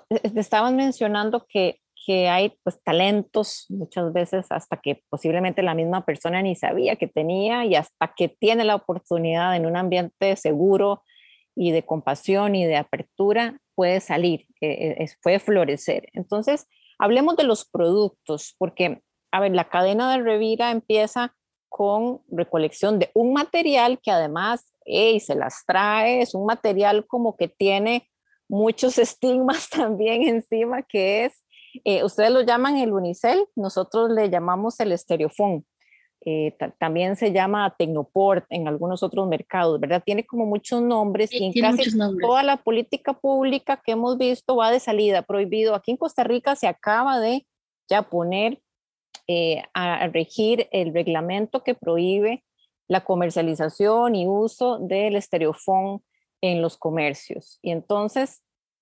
Eh, 0.09 0.29
te 0.29 0.39
estaban 0.39 0.75
mencionando 0.75 1.45
que, 1.47 1.79
que 2.05 2.27
hay 2.27 2.57
pues 2.63 2.81
talentos 2.83 3.65
muchas 3.69 4.11
veces 4.11 4.47
hasta 4.49 4.77
que 4.77 5.03
posiblemente 5.09 5.63
la 5.63 5.75
misma 5.75 6.05
persona 6.05 6.41
ni 6.41 6.55
sabía 6.55 6.95
que 6.95 7.07
tenía 7.07 7.65
y 7.65 7.75
hasta 7.75 8.13
que 8.15 8.29
tiene 8.29 8.63
la 8.63 8.75
oportunidad 8.75 9.55
en 9.55 9.65
un 9.65 9.77
ambiente 9.77 10.35
seguro 10.35 11.03
y 11.55 11.71
de 11.71 11.83
compasión 11.83 12.55
y 12.55 12.65
de 12.65 12.77
apertura 12.77 13.59
puede 13.75 14.01
salir, 14.01 14.45
eh, 14.61 15.05
puede 15.21 15.39
florecer. 15.39 16.09
Entonces, 16.13 16.67
hablemos 16.99 17.37
de 17.37 17.45
los 17.45 17.65
productos, 17.65 18.55
porque, 18.57 19.01
a 19.31 19.39
ver, 19.39 19.53
la 19.53 19.69
cadena 19.69 20.11
de 20.11 20.23
Revira 20.23 20.71
empieza 20.71 21.35
con 21.69 22.21
recolección 22.29 22.99
de 22.99 23.11
un 23.13 23.33
material 23.33 23.99
que 24.01 24.11
además 24.11 24.73
hey, 24.89 25.19
se 25.19 25.35
las 25.35 25.63
trae, 25.65 26.21
es 26.21 26.33
un 26.33 26.45
material 26.45 27.05
como 27.05 27.37
que 27.37 27.47
tiene 27.47 28.09
muchos 28.47 28.97
estigmas 28.97 29.69
también 29.69 30.23
encima, 30.23 30.81
que 30.83 31.25
es, 31.25 31.45
eh, 31.85 32.03
ustedes 32.03 32.31
lo 32.31 32.41
llaman 32.41 32.77
el 32.77 32.91
unicel, 32.91 33.45
nosotros 33.55 34.09
le 34.09 34.29
llamamos 34.29 34.79
el 34.79 34.91
estereofón. 34.91 35.65
Eh, 36.25 36.53
también 36.77 37.15
se 37.15 37.31
llama 37.31 37.73
Tecnoport 37.77 38.45
en 38.49 38.67
algunos 38.67 39.03
otros 39.03 39.25
mercados, 39.29 39.79
¿verdad? 39.79 40.03
Tiene 40.05 40.25
como 40.25 40.45
muchos 40.45 40.81
nombres 40.81 41.31
y 41.31 41.45
en 41.45 41.53
casi 41.53 41.97
toda 42.19 42.43
la 42.43 42.57
política 42.57 43.13
pública 43.13 43.81
que 43.81 43.93
hemos 43.93 44.17
visto 44.17 44.57
va 44.57 44.69
de 44.69 44.81
salida, 44.81 45.21
prohibido. 45.21 45.75
Aquí 45.75 45.91
en 45.91 45.97
Costa 45.97 46.25
Rica 46.25 46.57
se 46.57 46.67
acaba 46.67 47.21
de 47.21 47.47
ya 47.87 48.01
poner 48.01 48.61
eh, 49.31 49.61
a, 49.75 50.07
regir 50.07 50.67
el 50.71 50.91
reglamento 50.91 51.63
que 51.63 51.75
prohíbe 51.75 52.43
la 52.87 53.03
comercialización 53.03 54.15
y 54.15 54.25
uso 54.25 54.79
del 54.79 55.15
estereofón 55.15 56.01
en 56.41 56.63
los 56.63 56.79
comercios. 56.79 57.59
Y 57.61 57.69
entonces, 57.69 58.41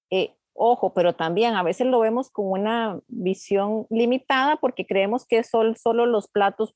eh, 0.09 0.37
ojo, 0.53 0.93
pero 0.93 1.15
también 1.15 1.55
a 1.55 1.63
veces 1.63 1.87
lo 1.87 1.99
vemos 1.99 2.29
con 2.29 2.49
una 2.49 2.97
visión 3.09 3.87
limitada 3.89 4.55
porque 4.55 4.85
creemos 4.85 5.25
que 5.25 5.43
son 5.43 5.75
solo 5.75 6.05
los 6.05 6.29
platos 6.29 6.73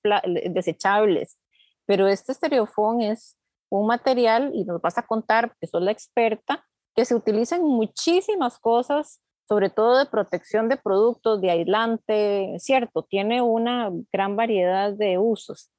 desechables, 0.49 1.39
pero 1.85 2.09
este 2.09 2.33
estereofón 2.33 2.99
es 2.99 3.37
un 3.69 3.87
material, 3.87 4.51
y 4.53 4.65
nos 4.65 4.81
vas 4.81 4.97
a 4.97 5.07
contar, 5.07 5.55
que 5.61 5.67
sos 5.67 5.81
la 5.81 5.91
experta, 5.91 6.67
que 6.93 7.05
se 7.05 7.15
utiliza 7.15 7.55
en 7.55 7.63
muchísimas 7.63 8.59
cosas 8.59 9.21
sobre 9.51 9.69
todo 9.69 9.99
de 9.99 10.05
protección 10.05 10.69
de 10.69 10.77
productos, 10.77 11.41
de 11.41 11.51
aislante, 11.51 12.55
cierto, 12.57 13.03
tiene 13.03 13.41
una 13.41 13.91
gran 14.09 14.37
variedad 14.37 14.93
de 14.93 15.17
usos. 15.17 15.69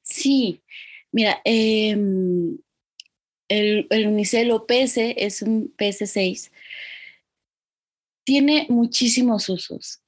Sí, 0.00 0.62
mira, 1.12 1.42
em, 1.44 2.56
el, 3.50 3.86
el 3.90 4.06
Unicel 4.06 4.50
PS 4.66 4.96
es 5.14 5.42
un 5.42 5.74
PS6, 5.76 6.50
tiene 8.24 8.64
muchísimos 8.70 9.50
usos. 9.50 10.00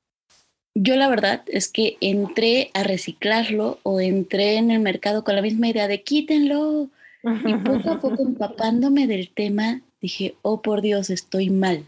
Yo 0.75 0.97
la 0.97 1.11
verdad 1.11 1.45
es 1.49 1.71
que 1.71 1.99
entré 2.01 2.71
a 2.73 2.85
reciclarlo 2.85 3.81
o 3.83 4.01
entré 4.01 4.57
en 4.57 4.71
el 4.71 4.81
mercado 4.81 5.25
con 5.25 5.37
la 5.37 5.43
misma 5.43 5.69
idea 5.69 5.89
de 5.89 6.03
quítenlo. 6.03 6.89
Y 7.23 7.55
poco 7.57 7.91
a 7.91 8.01
poco 8.01 8.23
empapándome 8.27 9.07
del 9.07 9.29
tema, 9.29 9.83
dije, 10.01 10.37
oh 10.41 10.63
por 10.63 10.81
Dios, 10.81 11.11
estoy 11.11 11.51
mal 11.51 11.85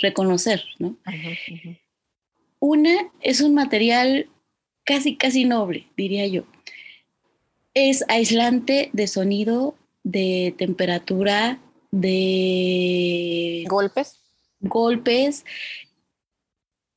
reconocer, 0.00 0.64
¿no? 0.78 0.96
Una 2.58 3.10
es 3.20 3.40
un 3.40 3.54
material 3.54 4.28
casi, 4.84 5.16
casi 5.16 5.44
noble, 5.44 5.86
diría 5.96 6.26
yo. 6.26 6.44
Es 7.74 8.04
aislante 8.08 8.90
de 8.92 9.06
sonido, 9.06 9.76
de 10.02 10.54
temperatura, 10.58 11.60
de... 11.90 13.64
Golpes. 13.68 14.18
Golpes. 14.60 15.44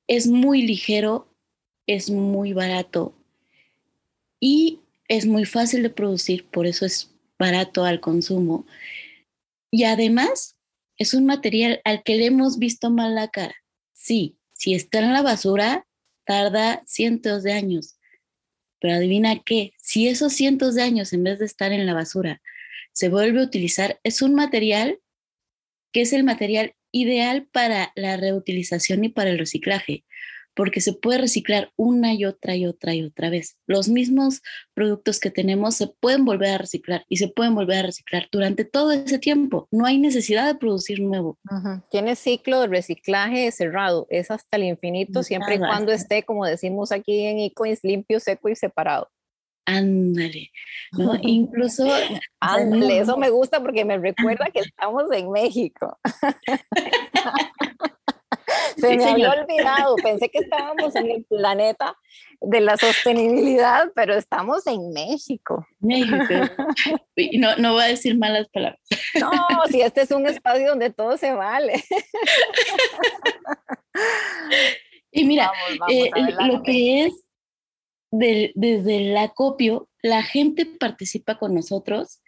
Es 0.07 0.27
muy 0.27 0.63
ligero, 0.63 1.27
es 1.87 2.09
muy 2.09 2.53
barato 2.53 3.13
y 4.39 4.79
es 5.07 5.25
muy 5.25 5.45
fácil 5.45 5.83
de 5.83 5.89
producir, 5.89 6.45
por 6.45 6.65
eso 6.65 6.85
es 6.85 7.11
barato 7.39 7.85
al 7.85 7.99
consumo. 7.99 8.65
Y 9.71 9.85
además 9.85 10.57
es 11.03 11.13
un 11.13 11.25
material 11.25 11.81
al 11.83 12.01
que 12.03 12.15
le 12.15 12.25
hemos 12.25 12.57
visto 12.57 12.89
mal 12.89 13.13
la 13.15 13.27
cara. 13.27 13.55
Sí, 13.93 14.37
si 14.53 14.73
está 14.73 14.99
en 14.99 15.13
la 15.13 15.21
basura, 15.21 15.85
tarda 16.25 16.83
cientos 16.87 17.43
de 17.43 17.53
años. 17.53 17.97
Pero 18.79 18.95
adivina 18.95 19.43
qué, 19.43 19.73
si 19.77 20.07
esos 20.07 20.33
cientos 20.33 20.75
de 20.75 20.81
años 20.81 21.13
en 21.13 21.23
vez 21.23 21.39
de 21.39 21.45
estar 21.45 21.71
en 21.71 21.85
la 21.85 21.93
basura 21.93 22.41
se 22.91 23.09
vuelve 23.09 23.41
a 23.41 23.43
utilizar, 23.43 23.99
es 24.03 24.21
un 24.21 24.35
material 24.35 24.99
que 25.91 26.01
es 26.01 26.13
el 26.13 26.23
material 26.23 26.75
ideal 26.91 27.47
para 27.51 27.91
la 27.95 28.17
reutilización 28.17 29.03
y 29.03 29.09
para 29.09 29.31
el 29.31 29.39
reciclaje 29.39 30.05
porque 30.55 30.81
se 30.81 30.93
puede 30.93 31.19
reciclar 31.19 31.71
una 31.75 32.13
y 32.13 32.25
otra 32.25 32.55
y 32.55 32.65
otra 32.65 32.93
y 32.93 33.03
otra 33.03 33.29
vez. 33.29 33.57
Los 33.67 33.89
mismos 33.89 34.41
productos 34.73 35.19
que 35.19 35.31
tenemos 35.31 35.75
se 35.75 35.87
pueden 35.87 36.25
volver 36.25 36.51
a 36.51 36.57
reciclar 36.57 37.05
y 37.09 37.17
se 37.17 37.27
pueden 37.27 37.55
volver 37.55 37.79
a 37.79 37.87
reciclar 37.87 38.27
durante 38.31 38.65
todo 38.65 38.91
ese 38.91 39.19
tiempo. 39.19 39.67
No 39.71 39.85
hay 39.85 39.97
necesidad 39.97 40.47
de 40.47 40.55
producir 40.55 41.01
nuevo. 41.01 41.37
Tiene 41.89 42.15
ciclo 42.15 42.61
de 42.61 42.67
reciclaje 42.67 43.51
cerrado, 43.51 44.07
es 44.09 44.31
hasta 44.31 44.57
el 44.57 44.63
infinito, 44.63 45.23
siempre 45.23 45.55
y 45.55 45.59
cuando 45.59 45.91
esté, 45.91 46.23
como 46.23 46.45
decimos 46.45 46.91
aquí 46.91 47.25
en 47.25 47.39
Ecoins, 47.39 47.79
limpio, 47.83 48.19
seco 48.19 48.49
y 48.49 48.55
separado. 48.55 49.09
Ándale, 49.65 50.51
¿no? 50.91 51.13
Incluso... 51.21 51.87
Ándale, 52.39 52.99
eso 52.99 53.17
me 53.17 53.29
gusta 53.29 53.61
porque 53.61 53.85
me 53.85 53.97
recuerda 53.97 54.47
que 54.53 54.59
estamos 54.59 55.03
en 55.11 55.31
México. 55.31 55.97
Se 58.77 58.97
me 58.97 59.05
había 59.05 59.31
olvidado, 59.31 59.95
pensé 59.97 60.29
que 60.29 60.39
estábamos 60.39 60.95
en 60.95 61.09
el 61.09 61.23
planeta 61.25 61.95
de 62.41 62.61
la 62.61 62.77
sostenibilidad, 62.77 63.91
pero 63.95 64.13
estamos 64.15 64.67
en 64.67 64.91
México. 64.91 65.65
México. 65.79 66.15
No, 67.37 67.55
no 67.57 67.73
voy 67.73 67.83
a 67.83 67.87
decir 67.87 68.17
malas 68.17 68.49
palabras. 68.49 68.81
No, 69.19 69.31
si 69.69 69.81
este 69.81 70.01
es 70.01 70.11
un 70.11 70.25
espacio 70.25 70.69
donde 70.69 70.89
todo 70.89 71.15
se 71.15 71.31
vale. 71.31 71.83
Y 75.11 75.25
mira, 75.25 75.51
eh, 75.89 76.09
lo 76.47 76.63
que 76.63 77.05
es 77.05 77.13
desde 78.11 79.11
el 79.11 79.17
acopio, 79.17 79.87
la 80.01 80.23
gente 80.23 80.65
participa 80.65 81.37
con 81.37 81.53
nosotros 81.53 82.21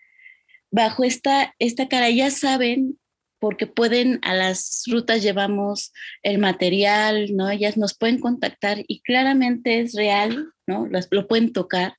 bajo 0.71 1.03
esta, 1.03 1.55
esta 1.57 1.87
cara. 1.87 2.09
Ya 2.11 2.29
saben 2.29 2.99
porque 3.39 3.67
pueden, 3.67 4.19
a 4.23 4.33
las 4.33 4.83
rutas 4.87 5.21
llevamos 5.21 5.93
el 6.23 6.37
material, 6.37 7.35
¿no? 7.35 7.49
Ellas 7.49 7.77
nos 7.77 7.97
pueden 7.97 8.19
contactar 8.19 8.83
y 8.87 9.01
claramente 9.01 9.79
es 9.79 9.93
real, 9.93 10.51
¿no? 10.67 10.87
lo 11.11 11.27
pueden 11.27 11.53
tocar. 11.53 11.95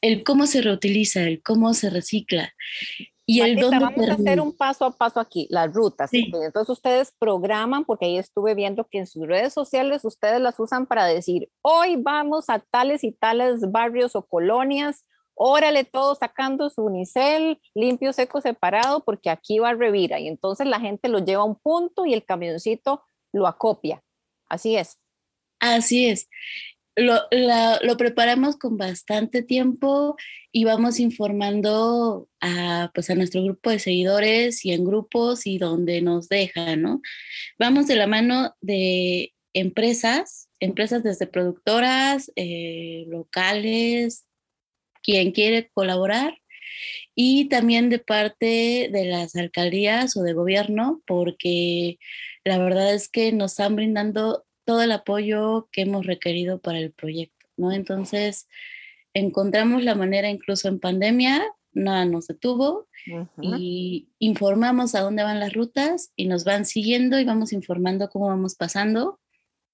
El 0.00 0.24
cómo 0.24 0.46
se 0.46 0.62
reutiliza, 0.62 1.22
el 1.22 1.42
cómo 1.42 1.74
se 1.74 1.90
recicla. 1.90 2.52
Y 3.24 3.40
el 3.40 3.56
dónde 3.56 3.78
vamos 3.78 4.08
a 4.08 4.14
hacer 4.14 4.40
un 4.40 4.56
paso 4.56 4.84
a 4.84 4.96
paso 4.96 5.20
aquí, 5.20 5.46
las 5.48 5.72
rutas. 5.72 6.10
Entonces 6.12 6.68
ustedes 6.68 7.14
programan, 7.18 7.84
porque 7.84 8.06
ahí 8.06 8.18
estuve 8.18 8.54
viendo 8.54 8.88
que 8.88 8.98
en 8.98 9.06
sus 9.06 9.26
redes 9.26 9.52
sociales 9.52 10.04
ustedes 10.04 10.40
las 10.40 10.58
usan 10.58 10.86
para 10.86 11.06
decir, 11.06 11.48
hoy 11.62 11.96
vamos 11.96 12.46
a 12.48 12.58
tales 12.58 13.04
y 13.04 13.12
tales 13.12 13.70
barrios 13.70 14.16
o 14.16 14.26
colonias 14.26 15.06
órale 15.34 15.84
todo 15.84 16.14
sacando 16.14 16.70
su 16.70 16.82
unicel, 16.82 17.60
limpio, 17.74 18.12
seco, 18.12 18.40
separado, 18.40 19.04
porque 19.04 19.30
aquí 19.30 19.58
va 19.58 19.74
revira. 19.74 20.20
Y 20.20 20.28
entonces 20.28 20.66
la 20.66 20.80
gente 20.80 21.08
lo 21.08 21.18
lleva 21.18 21.42
a 21.42 21.46
un 21.46 21.56
punto 21.56 22.06
y 22.06 22.14
el 22.14 22.24
camioncito 22.24 23.02
lo 23.32 23.46
acopia. 23.46 24.02
Así 24.48 24.76
es. 24.76 24.98
Así 25.60 26.06
es. 26.06 26.28
Lo, 26.94 27.20
lo 27.30 27.96
preparamos 27.96 28.56
con 28.56 28.76
bastante 28.76 29.42
tiempo 29.42 30.16
y 30.50 30.64
vamos 30.64 31.00
informando 31.00 32.28
a, 32.40 32.90
pues 32.94 33.08
a 33.08 33.14
nuestro 33.14 33.42
grupo 33.42 33.70
de 33.70 33.78
seguidores 33.78 34.62
y 34.66 34.72
en 34.72 34.84
grupos 34.84 35.46
y 35.46 35.56
donde 35.56 36.02
nos 36.02 36.28
dejan, 36.28 36.82
¿no? 36.82 37.00
Vamos 37.58 37.86
de 37.86 37.96
la 37.96 38.06
mano 38.06 38.54
de 38.60 39.32
empresas, 39.54 40.50
empresas 40.60 41.02
desde 41.02 41.26
productoras, 41.26 42.30
eh, 42.36 43.06
locales, 43.08 44.26
quien 45.02 45.32
quiere 45.32 45.70
colaborar 45.72 46.38
y 47.14 47.48
también 47.48 47.90
de 47.90 47.98
parte 47.98 48.88
de 48.92 49.04
las 49.04 49.36
alcaldías 49.36 50.16
o 50.16 50.22
de 50.22 50.32
gobierno, 50.32 51.02
porque 51.06 51.98
la 52.44 52.58
verdad 52.58 52.94
es 52.94 53.08
que 53.08 53.32
nos 53.32 53.52
están 53.52 53.76
brindando 53.76 54.44
todo 54.64 54.82
el 54.82 54.92
apoyo 54.92 55.68
que 55.72 55.82
hemos 55.82 56.06
requerido 56.06 56.60
para 56.60 56.78
el 56.78 56.92
proyecto, 56.92 57.46
¿no? 57.56 57.72
Entonces, 57.72 58.48
encontramos 59.14 59.82
la 59.82 59.94
manera, 59.94 60.30
incluso 60.30 60.68
en 60.68 60.80
pandemia, 60.80 61.44
nada 61.74 62.04
nos 62.04 62.26
detuvo 62.26 62.86
y 63.40 64.08
informamos 64.18 64.94
a 64.94 65.00
dónde 65.00 65.22
van 65.22 65.40
las 65.40 65.52
rutas 65.52 66.12
y 66.16 66.26
nos 66.26 66.44
van 66.44 66.66
siguiendo 66.66 67.18
y 67.18 67.24
vamos 67.24 67.52
informando 67.52 68.10
cómo 68.10 68.28
vamos 68.28 68.54
pasando 68.54 69.20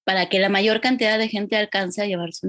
para 0.05 0.29
que 0.29 0.39
la 0.39 0.49
mayor 0.49 0.81
cantidad 0.81 1.19
de 1.19 1.27
gente 1.27 1.55
alcance 1.55 2.01
a 2.01 2.05
llevar 2.05 2.33
su. 2.33 2.47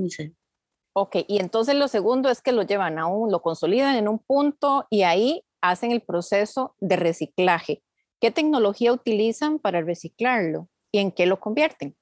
Ok, 0.93 1.19
y 1.29 1.39
entonces 1.39 1.77
lo 1.77 1.87
segundo 1.87 2.31
es 2.31 2.43
que 2.43 2.53
lo 2.53 2.63
llevan 2.63 2.99
a 2.99 3.07
un, 3.07 3.31
lo 3.31 3.43
consolidan 3.43 3.95
en 3.97 4.09
un 4.09 4.19
punto 4.19 4.87
y 4.91 5.03
ahí 5.03 5.45
hacen 5.61 5.93
el 5.93 6.03
proceso 6.03 6.75
de 6.81 6.97
reciclaje. 6.97 7.83
¿Qué 8.21 8.31
tecnología 8.31 8.93
utilizan 8.93 9.61
para 9.61 9.83
reciclarlo 9.83 10.69
y 10.93 10.99
en 10.99 11.13
qué 11.13 11.27
lo 11.27 11.39
convierten? 11.39 11.97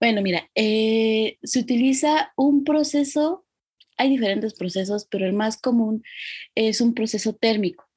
Bueno, 0.00 0.22
mira, 0.22 0.50
eh, 0.56 1.38
se 1.44 1.60
utiliza 1.60 2.32
un 2.36 2.64
proceso, 2.64 3.46
hay 3.96 4.10
diferentes 4.10 4.54
procesos, 4.54 5.06
pero 5.08 5.24
el 5.24 5.32
más 5.32 5.60
común 5.60 6.02
es 6.56 6.80
un 6.80 6.94
proceso 6.94 7.32
térmico. 7.34 7.88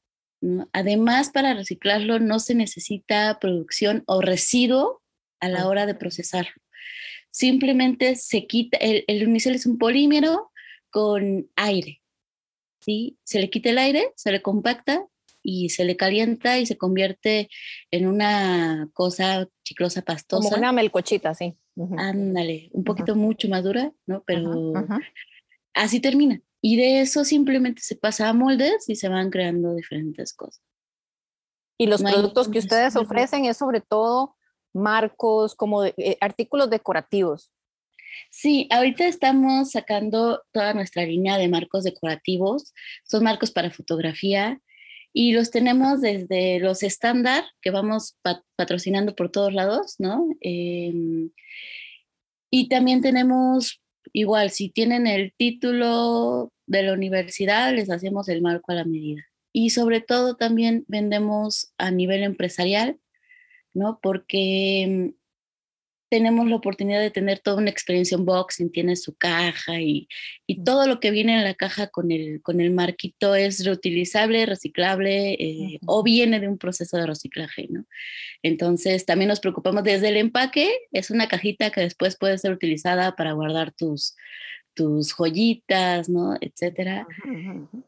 Además, 0.74 1.32
para 1.32 1.56
reciclarlo 1.56 2.20
no 2.20 2.40
se 2.40 2.54
necesita 2.54 3.40
producción 3.40 4.04
o 4.06 4.22
residuo 4.22 5.02
a 5.40 5.50
la 5.50 5.68
hora 5.68 5.88
de 5.88 5.96
procesarlo 5.96 6.54
simplemente 7.36 8.16
se 8.16 8.48
quita, 8.48 8.78
el, 8.78 9.04
el 9.08 9.28
unicel 9.28 9.56
es 9.56 9.66
un 9.66 9.78
polímero 9.78 10.54
con 10.90 11.50
aire, 11.58 12.02
¿sí? 12.80 13.18
Se 13.26 13.42
le 13.42 13.50
quita 13.50 13.72
el 13.72 13.78
aire, 13.78 14.14
se 14.16 14.32
le 14.32 14.42
compacta 14.42 15.06
y 15.44 15.68
se 15.68 15.84
le 15.84 15.98
calienta 15.98 16.60
y 16.60 16.66
se 16.66 16.78
convierte 16.78 17.50
en 17.92 18.08
una 18.08 18.90
cosa 18.94 19.50
chiclosa, 19.66 20.02
pastosa. 20.02 20.48
Como 20.48 20.60
una 20.60 20.72
melcochita, 20.72 21.34
sí. 21.34 21.58
Ándale, 21.98 22.70
un 22.72 22.86
poquito 22.86 23.18
mucho 23.18 23.50
más 23.50 23.66
dura, 23.66 23.92
¿no? 24.06 24.24
Pero 24.26 24.72
así 25.74 26.00
termina. 26.00 26.42
Y 26.62 26.78
de 26.78 27.02
eso 27.02 27.26
simplemente 27.26 27.82
se 27.82 27.98
pasa 27.98 28.30
a 28.30 28.34
moldes 28.34 28.88
y 28.88 28.96
se 28.96 29.10
van 29.10 29.30
creando 29.30 29.76
diferentes 29.76 30.34
cosas. 30.34 30.64
Y 31.78 31.88
los 31.88 32.02
productos 32.02 32.48
que 32.48 32.60
ustedes 32.60 32.96
ofrecen 32.96 33.44
es 33.44 33.58
sobre 33.58 33.82
todo 33.82 34.35
marcos, 34.76 35.56
como 35.56 35.86
eh, 35.86 36.18
artículos 36.22 36.70
decorativos. 36.70 37.52
Sí, 38.30 38.68
ahorita 38.72 39.08
estamos 39.08 39.72
sacando 39.72 40.42
toda 40.52 40.74
nuestra 40.74 41.04
línea 41.06 41.38
de 41.38 41.48
marcos 41.48 41.84
decorativos. 41.84 42.74
Son 43.04 43.24
marcos 43.24 43.52
para 43.52 43.72
fotografía 43.72 44.62
y 45.14 45.34
los 45.34 45.52
tenemos 45.52 46.02
desde 46.02 46.60
los 46.60 46.84
estándar 46.84 47.46
que 47.62 47.72
vamos 47.72 48.18
patrocinando 48.56 49.16
por 49.16 49.32
todos 49.32 49.54
lados, 49.54 49.96
¿no? 49.98 50.28
Em, 50.42 51.32
y 52.52 52.68
también 52.70 53.02
tenemos, 53.02 53.82
igual, 54.14 54.52
si 54.52 54.70
tienen 54.70 55.08
el 55.08 55.34
título 55.38 56.52
de 56.68 56.84
la 56.84 56.94
universidad, 56.94 57.74
les 57.74 57.90
hacemos 57.90 58.28
el 58.30 58.42
marco 58.42 58.72
a 58.72 58.76
la 58.76 58.86
medida. 58.86 59.24
Y 59.54 59.70
sobre 59.70 60.02
todo 60.02 60.36
también 60.36 60.84
vendemos 60.88 61.74
a 61.78 61.92
nivel 61.92 62.24
empresarial 62.24 62.98
¿no? 63.76 64.00
Porque 64.02 65.12
mm, 65.14 65.26
tenemos 66.10 66.48
la 66.48 66.56
oportunidad 66.56 67.02
de 67.02 67.12
tener 67.12 67.40
toda 67.40 67.58
una 67.58 67.70
experiencia 67.70 68.18
unboxing, 68.18 68.72
tiene 68.72 68.96
su 68.96 69.16
caja 69.16 69.82
y, 69.82 70.08
y, 70.48 70.64
todo 70.64 70.88
lo 70.88 71.00
que 71.00 71.12
viene 71.12 71.36
en 71.36 71.44
la 71.44 71.56
caja 71.56 71.88
con 71.88 72.12
el, 72.12 72.42
con 72.42 72.62
el 72.62 72.72
marquito 72.72 73.36
es 73.36 73.66
reutilizable, 73.66 74.46
reciclable 74.46 75.34
eh, 75.34 75.80
o 75.86 76.04
viene 76.04 76.40
de 76.40 76.48
un 76.48 76.58
proceso 76.58 76.98
de 76.98 77.08
reciclaje, 77.08 77.68
¿no? 77.70 77.86
Entonces 78.44 79.06
también 79.06 79.30
nos 79.30 79.40
preocupamos 79.40 79.84
desde 79.84 80.10
el 80.10 80.18
empaque, 80.18 80.72
es 80.92 81.10
una 81.12 81.28
cajita 81.28 81.72
que 81.72 81.82
después 81.82 82.18
puede 82.18 82.38
ser 82.38 82.54
utilizada 82.54 83.16
para 83.16 83.34
guardar 83.34 83.74
tus, 83.74 84.16
tus 84.76 85.14
joyitas, 85.14 86.10
¿no? 86.10 86.36
Etcétera. 86.40 87.08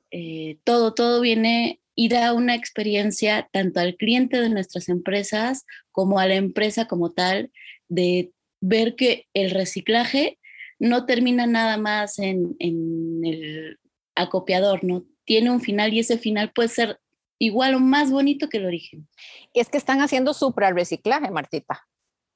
Eh, 0.09 0.57
todo, 0.63 0.93
todo 0.93 1.21
viene 1.21 1.79
y 1.93 2.09
da 2.09 2.33
una 2.33 2.55
experiencia 2.55 3.49
tanto 3.51 3.79
al 3.79 3.95
cliente 3.95 4.39
de 4.39 4.49
nuestras 4.49 4.87
empresas 4.87 5.65
como 5.91 6.19
a 6.19 6.27
la 6.27 6.35
empresa 6.35 6.87
como 6.87 7.11
tal 7.11 7.51
de 7.89 8.31
ver 8.61 8.95
que 8.95 9.25
el 9.33 9.51
reciclaje 9.51 10.39
no 10.79 11.05
termina 11.05 11.47
nada 11.47 11.77
más 11.77 12.19
en, 12.19 12.55
el 12.59 13.79
acopiador, 14.15 14.83
¿no? 14.83 15.05
Tiene 15.25 15.51
un 15.51 15.59
final 15.59 15.93
y 15.93 15.99
ese 15.99 16.17
final 16.17 16.51
puede 16.53 16.69
ser 16.69 16.99
igual 17.39 17.75
o 17.75 17.79
más 17.79 18.11
bonito 18.11 18.47
que 18.47 18.57
el 18.57 18.65
origen. 18.65 19.07
Es 19.53 19.69
que 19.69 19.77
están 19.77 20.01
haciendo 20.01 20.33
supra 20.33 20.71
reciclaje, 20.71 21.31
Martita. 21.31 21.87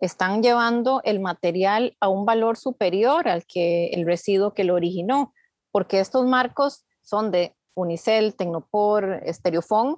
Están 0.02 0.44
llevando 0.44 1.02
el 1.04 1.20
material 1.20 1.96
a 2.00 2.10
un 2.10 2.26
valor 2.26 2.58
superior 2.58 3.28
al 3.30 3.46
que 3.46 3.88
el 3.94 4.06
residuo 4.06 4.54
que 4.54 4.64
lo 4.64 4.76
originó, 4.76 5.34
porque 5.72 6.00
estos 6.00 6.26
marcos 6.26 6.84
son 7.02 7.32
de 7.32 7.56
Unicel, 7.76 8.36
Tecnopor, 8.36 9.22
Stereofon, 9.28 9.98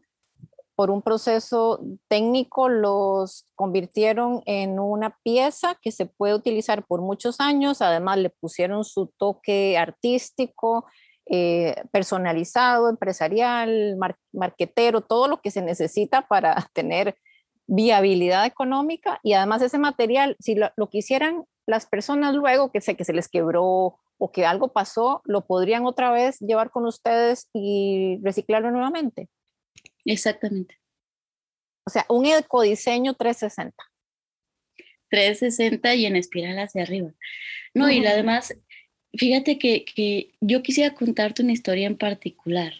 por 0.76 0.90
un 0.90 1.02
proceso 1.02 1.80
técnico 2.08 2.68
los 2.68 3.46
convirtieron 3.56 4.42
en 4.46 4.80
una 4.80 5.18
pieza 5.24 5.78
que 5.82 5.92
se 5.92 6.08
puede 6.08 6.34
utilizar 6.34 6.86
por 6.86 7.02
muchos 7.02 7.40
años, 7.40 7.82
además 7.82 8.18
le 8.18 8.30
pusieron 8.30 8.84
su 8.84 9.14
toque 9.18 9.78
artístico, 9.78 10.86
eh, 11.28 11.76
personalizado, 11.92 12.90
empresarial, 12.90 13.98
marquetero, 14.34 15.02
todo 15.02 15.28
lo 15.28 15.42
que 15.42 15.52
se 15.52 15.62
necesita 15.62 16.28
para 16.28 16.56
tener 16.74 17.16
viabilidad 17.68 18.46
económica 18.46 19.20
y 19.24 19.34
además 19.34 19.62
ese 19.62 19.78
material, 19.78 20.36
si 20.40 20.56
lo, 20.56 20.72
lo 20.76 20.90
quisieran 20.90 21.46
las 21.66 21.86
personas 21.86 22.36
luego 22.36 22.72
que 22.72 22.82
sé 22.82 22.96
que 22.96 23.06
se 23.06 23.14
les 23.14 23.30
quebró 23.30 24.00
o 24.18 24.32
que 24.32 24.46
algo 24.46 24.74
pasó, 24.74 25.22
lo 25.26 25.46
podrían 25.46 25.86
otra 25.86 26.12
vez 26.12 26.40
llevar 26.40 26.72
con 26.72 26.86
ustedes 26.86 27.50
y 27.54 28.20
reciclarlo 28.22 28.72
nuevamente. 28.72 29.30
Exactamente. 30.06 30.80
O 31.86 31.90
sea, 31.90 32.06
un 32.10 32.26
ecodiseño 32.26 33.14
360. 33.16 33.76
360 35.10 35.96
y 35.96 36.06
en 36.06 36.16
espiral 36.16 36.58
hacia 36.60 36.84
arriba. 36.84 37.12
No, 37.74 37.90
y 37.90 38.06
además, 38.06 38.56
fíjate 39.14 39.60
que, 39.60 40.34
yo 40.42 40.64
quisiera 40.64 40.96
contarte 40.96 41.44
una 41.44 41.52
historia 41.52 41.88
en 41.88 41.98
particular. 41.98 42.74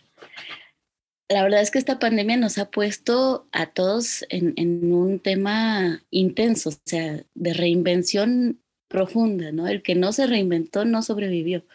La 1.30 1.44
verdad 1.44 1.62
es 1.62 1.72
que 1.72 1.80
esta 1.80 2.00
pandemia 2.00 2.38
nos 2.38 2.58
ha 2.58 2.70
puesto 2.70 3.48
a 3.52 3.68
todos 3.68 4.26
en, 4.30 4.54
en 4.58 4.94
un 4.94 5.20
tema 5.20 6.04
intenso, 6.12 6.70
o 6.70 6.74
sea, 6.86 7.24
de 7.34 7.54
reinvención 7.54 8.62
profunda, 8.88 9.52
¿no? 9.52 9.68
El 9.68 9.82
que 9.82 9.96
no 9.96 10.12
se 10.12 10.28
reinventó 10.28 10.86
no 10.86 11.02
sobrevivió. 11.02 11.66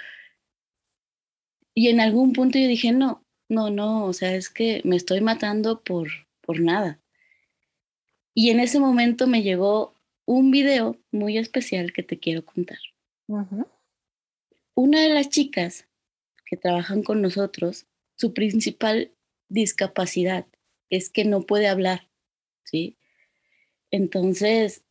Y 1.74 1.88
en 1.88 2.00
algún 2.00 2.32
punto 2.32 2.58
yo 2.58 2.68
dije, 2.68 2.92
no, 2.92 3.24
no, 3.48 3.70
no, 3.70 4.04
o 4.04 4.12
sea, 4.12 4.34
es 4.34 4.50
que 4.50 4.82
me 4.84 4.96
estoy 4.96 5.20
matando 5.20 5.82
por, 5.82 6.08
por 6.40 6.60
nada. 6.60 7.00
Y 8.34 8.50
en 8.50 8.60
ese 8.60 8.78
momento 8.78 9.26
me 9.26 9.42
llegó 9.42 9.94
un 10.26 10.50
video 10.50 10.96
muy 11.10 11.38
especial 11.38 11.92
que 11.92 12.02
te 12.02 12.18
quiero 12.18 12.44
contar. 12.44 12.78
Una 14.74 15.00
de 15.00 15.08
las 15.08 15.28
chicas 15.28 15.86
que 16.44 16.56
trabajan 16.56 17.02
con 17.02 17.20
nosotros, 17.20 17.86
su 18.16 18.32
principal 18.34 19.10
discapacidad 19.48 20.46
es 20.90 21.10
que 21.10 21.24
no 21.24 21.42
puede 21.42 21.68
hablar, 21.68 22.08
¿sí? 22.64 22.96
Entonces, 23.90 24.82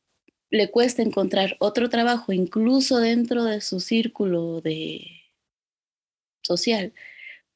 le 0.49 0.69
cuesta 0.69 1.01
encontrar 1.01 1.57
otro 1.59 1.89
trabajo, 1.89 2.31
incluso 2.31 2.99
dentro 2.99 3.43
de 3.43 3.61
su 3.61 3.79
círculo 3.79 4.61
de 4.61 5.05
social, 6.41 6.93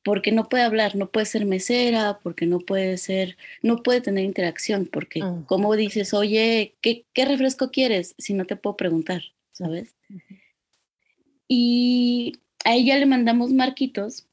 porque 0.04 0.32
no 0.32 0.50
puede 0.50 0.64
hablar, 0.64 0.96
no 0.96 1.12
puede 1.12 1.26
ser 1.26 1.46
mesera, 1.46 2.20
porque 2.22 2.46
no 2.46 2.60
puede 2.60 2.98
ser, 2.98 3.38
no 3.62 3.84
puede 3.84 4.02
tener 4.02 4.26
interacción, 4.26 4.88
porque 4.92 5.24
mm. 5.24 5.46
como 5.46 5.76
dices, 5.76 6.14
oye, 6.14 6.76
¿qué, 6.82 7.06
¿qué, 7.14 7.26
refresco 7.26 7.72
quieres? 7.72 8.16
Si 8.18 8.34
no 8.34 8.46
te 8.46 8.56
puedo 8.56 8.78
preguntar, 8.78 9.22
¿sabes? 9.52 9.96
Y 11.48 12.40
a 12.66 12.76
ella 12.76 12.98
le 12.98 13.06
mandamos 13.06 13.52
marquitos 13.52 14.28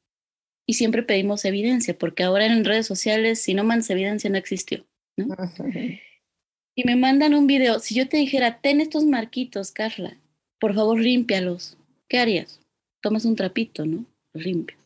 y 0.68 0.74
siempre 0.74 1.02
pedimos 1.02 1.44
evidencia, 1.44 1.98
porque 1.98 2.22
ahora 2.22 2.46
en 2.46 2.64
redes 2.64 2.87
sociales, 2.87 3.42
si 3.42 3.54
no 3.54 3.64
mandas 3.64 3.90
evidencia, 3.90 4.31
no 4.31 4.37
existió. 4.37 4.87
¿no? 5.16 5.35
Y 6.76 6.85
me 6.85 6.94
mandan 6.94 7.35
un 7.35 7.48
video. 7.48 7.81
Si 7.81 7.96
yo 7.96 8.09
te 8.09 8.18
dijera, 8.18 8.61
ten 8.61 8.81
estos 8.81 9.04
marquitos, 9.04 9.72
Carla, 9.72 10.16
por 10.61 10.74
favor, 10.74 11.00
límpialos, 11.00 11.76
¿qué 12.09 12.18
harías? 12.18 12.61
Tomas 13.00 13.24
un 13.24 13.35
trapito, 13.35 13.85
¿no? 13.85 14.04
Los 14.33 14.44
limpias 14.44 14.78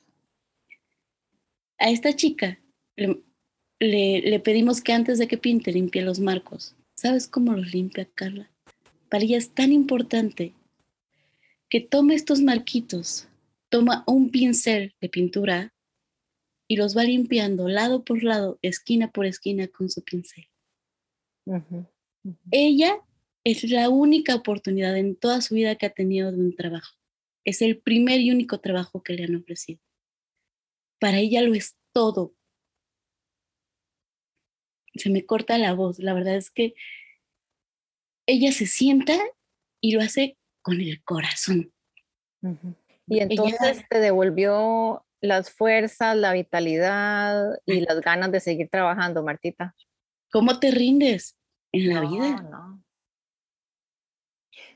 a 1.82 1.90
esta 1.90 2.14
chica 2.14 2.58
le, 3.80 4.40
pedimos 4.40 4.80
que 4.80 4.92
antes 4.92 5.18
de 5.18 5.26
que 5.26 5.36
pinte 5.36 5.72
limpie 5.72 6.02
los 6.02 6.20
marcos. 6.20 6.76
¿Sabes 6.94 7.26
cómo 7.26 7.52
los 7.52 7.72
limpia 7.72 8.08
Carla? 8.14 8.48
Para 9.08 9.24
ella 9.24 9.38
es 9.38 9.50
tan 9.50 9.72
importante 9.72 10.52
que 11.68 11.80
tome 11.80 12.14
estos 12.14 12.40
marquitos, 12.40 13.26
toma 13.72 14.04
un 14.06 14.30
pincel 14.30 14.94
de 15.00 15.08
pintura 15.08 15.74
y 16.68 16.76
los 16.76 16.96
va 16.96 17.04
limpiando 17.04 17.68
lado 17.68 18.04
por 18.04 18.22
lado, 18.22 18.58
esquina 18.62 19.10
por 19.10 19.26
esquina 19.26 19.66
con 19.66 19.90
su 19.90 20.04
pincel. 20.04 20.46
Ella 22.52 23.00
es 23.44 23.64
la 23.64 23.88
única 23.88 24.36
oportunidad 24.36 24.96
en 24.96 25.16
toda 25.16 25.40
su 25.40 25.54
vida 25.54 25.74
que 25.74 25.86
ha 25.86 25.90
tenido 25.90 26.30
de 26.30 26.38
un 26.38 26.54
trabajo. 26.54 26.96
Es 27.44 27.62
el 27.62 27.78
primer 27.78 28.20
y 28.20 28.30
único 28.30 28.60
trabajo 28.60 29.02
que 29.02 29.14
le 29.14 29.24
han 29.24 29.34
ofrecido 29.34 29.80
para 31.02 31.18
ella 31.18 31.42
lo 31.42 31.52
es 31.54 31.76
todo. 31.92 32.32
Se 34.94 35.10
me 35.10 35.26
corta 35.26 35.58
la 35.58 35.74
voz, 35.74 35.98
la 35.98 36.14
verdad 36.14 36.36
es 36.36 36.48
que 36.48 36.76
ella 38.24 38.52
se 38.52 38.66
sienta 38.66 39.18
y 39.80 39.96
lo 39.96 40.00
hace 40.00 40.38
con 40.62 40.80
el 40.80 41.02
corazón. 41.02 41.72
Y 43.06 43.20
entonces 43.20 43.84
te 43.88 44.00
devolvió 44.00 45.04
las 45.20 45.50
fuerzas, 45.50 46.16
la 46.16 46.32
vitalidad 46.32 47.60
y 47.64 47.80
las 47.80 48.00
ganas 48.00 48.32
de 48.32 48.40
seguir 48.40 48.68
trabajando, 48.68 49.22
Martita. 49.22 49.74
¿Cómo 50.30 50.58
te 50.58 50.70
rindes 50.70 51.36
en 51.72 51.94
la 51.94 52.00
vida? 52.00 52.48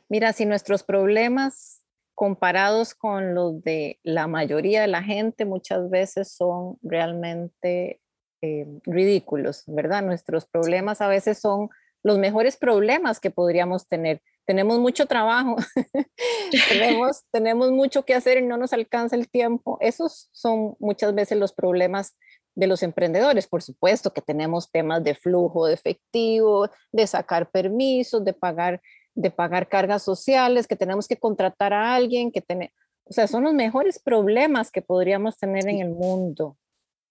Mira, 0.08 0.32
si 0.32 0.46
nuestros 0.46 0.84
problemas 0.84 1.82
comparados 2.14 2.94
con 2.94 3.34
los 3.34 3.62
de 3.62 3.98
la 4.02 4.26
mayoría 4.26 4.80
de 4.80 4.86
la 4.86 5.02
gente, 5.02 5.44
muchas 5.44 5.90
veces 5.90 6.32
son 6.32 6.78
realmente 6.82 8.00
eh, 8.42 8.66
ridículos, 8.84 9.64
¿verdad? 9.66 10.02
Nuestros 10.02 10.46
problemas 10.46 11.00
a 11.00 11.08
veces 11.08 11.38
son 11.38 11.70
los 12.02 12.18
mejores 12.18 12.56
problemas 12.56 13.20
que 13.20 13.30
podríamos 13.30 13.88
tener. 13.88 14.22
Tenemos 14.46 14.78
mucho 14.78 15.06
trabajo, 15.06 15.56
tenemos, 16.68 17.22
tenemos 17.32 17.70
mucho 17.72 18.04
que 18.04 18.14
hacer 18.14 18.38
y 18.38 18.42
no 18.42 18.56
nos 18.56 18.72
alcanza 18.72 19.16
el 19.16 19.28
tiempo. 19.28 19.78
Esos 19.80 20.28
son 20.32 20.76
muchas 20.78 21.14
veces 21.14 21.38
los 21.38 21.52
problemas 21.52 22.16
de 22.54 22.66
los 22.66 22.82
emprendedores. 22.82 23.48
Por 23.48 23.62
supuesto 23.62 24.12
que 24.12 24.22
tenemos 24.22 24.70
temas 24.70 25.02
de 25.02 25.14
flujo 25.14 25.66
de 25.66 25.74
efectivo, 25.74 26.70
de 26.92 27.06
sacar 27.06 27.50
permisos, 27.50 28.24
de 28.24 28.32
pagar 28.32 28.80
de 29.16 29.30
pagar 29.30 29.66
cargas 29.68 30.02
sociales, 30.02 30.66
que 30.66 30.76
tenemos 30.76 31.08
que 31.08 31.16
contratar 31.16 31.72
a 31.72 31.94
alguien, 31.94 32.30
que 32.30 32.42
tener, 32.42 32.70
o 33.04 33.12
sea, 33.12 33.26
son 33.26 33.44
los 33.44 33.54
mejores 33.54 33.98
problemas 33.98 34.70
que 34.70 34.82
podríamos 34.82 35.38
tener 35.38 35.66
en 35.68 35.80
el 35.80 35.90
mundo 35.90 36.58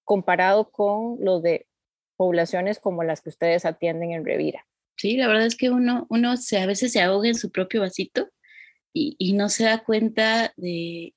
comparado 0.04 0.69
con 0.69 1.17
los 1.19 1.41
de 1.41 1.67
poblaciones 2.17 2.80
como 2.80 3.04
las 3.04 3.21
que 3.21 3.30
ustedes 3.30 3.65
atienden 3.65 4.12
en 4.12 4.26
Revira. 4.26 4.65
Sí, 4.97 5.17
la 5.17 5.27
verdad 5.27 5.45
es 5.45 5.55
que 5.55 5.69
uno, 5.69 6.08
uno 6.10 6.38
se, 6.38 6.58
a 6.60 6.65
veces 6.65 6.91
se 6.91 7.01
ahoga 7.01 7.27
en 7.27 7.36
su 7.36 7.51
propio 7.51 7.81
vasito 7.81 8.29
y, 8.93 9.15
y 9.19 9.34
no 9.34 9.49
se 9.49 9.65
da 9.65 9.84
cuenta 9.84 10.53
de 10.55 11.13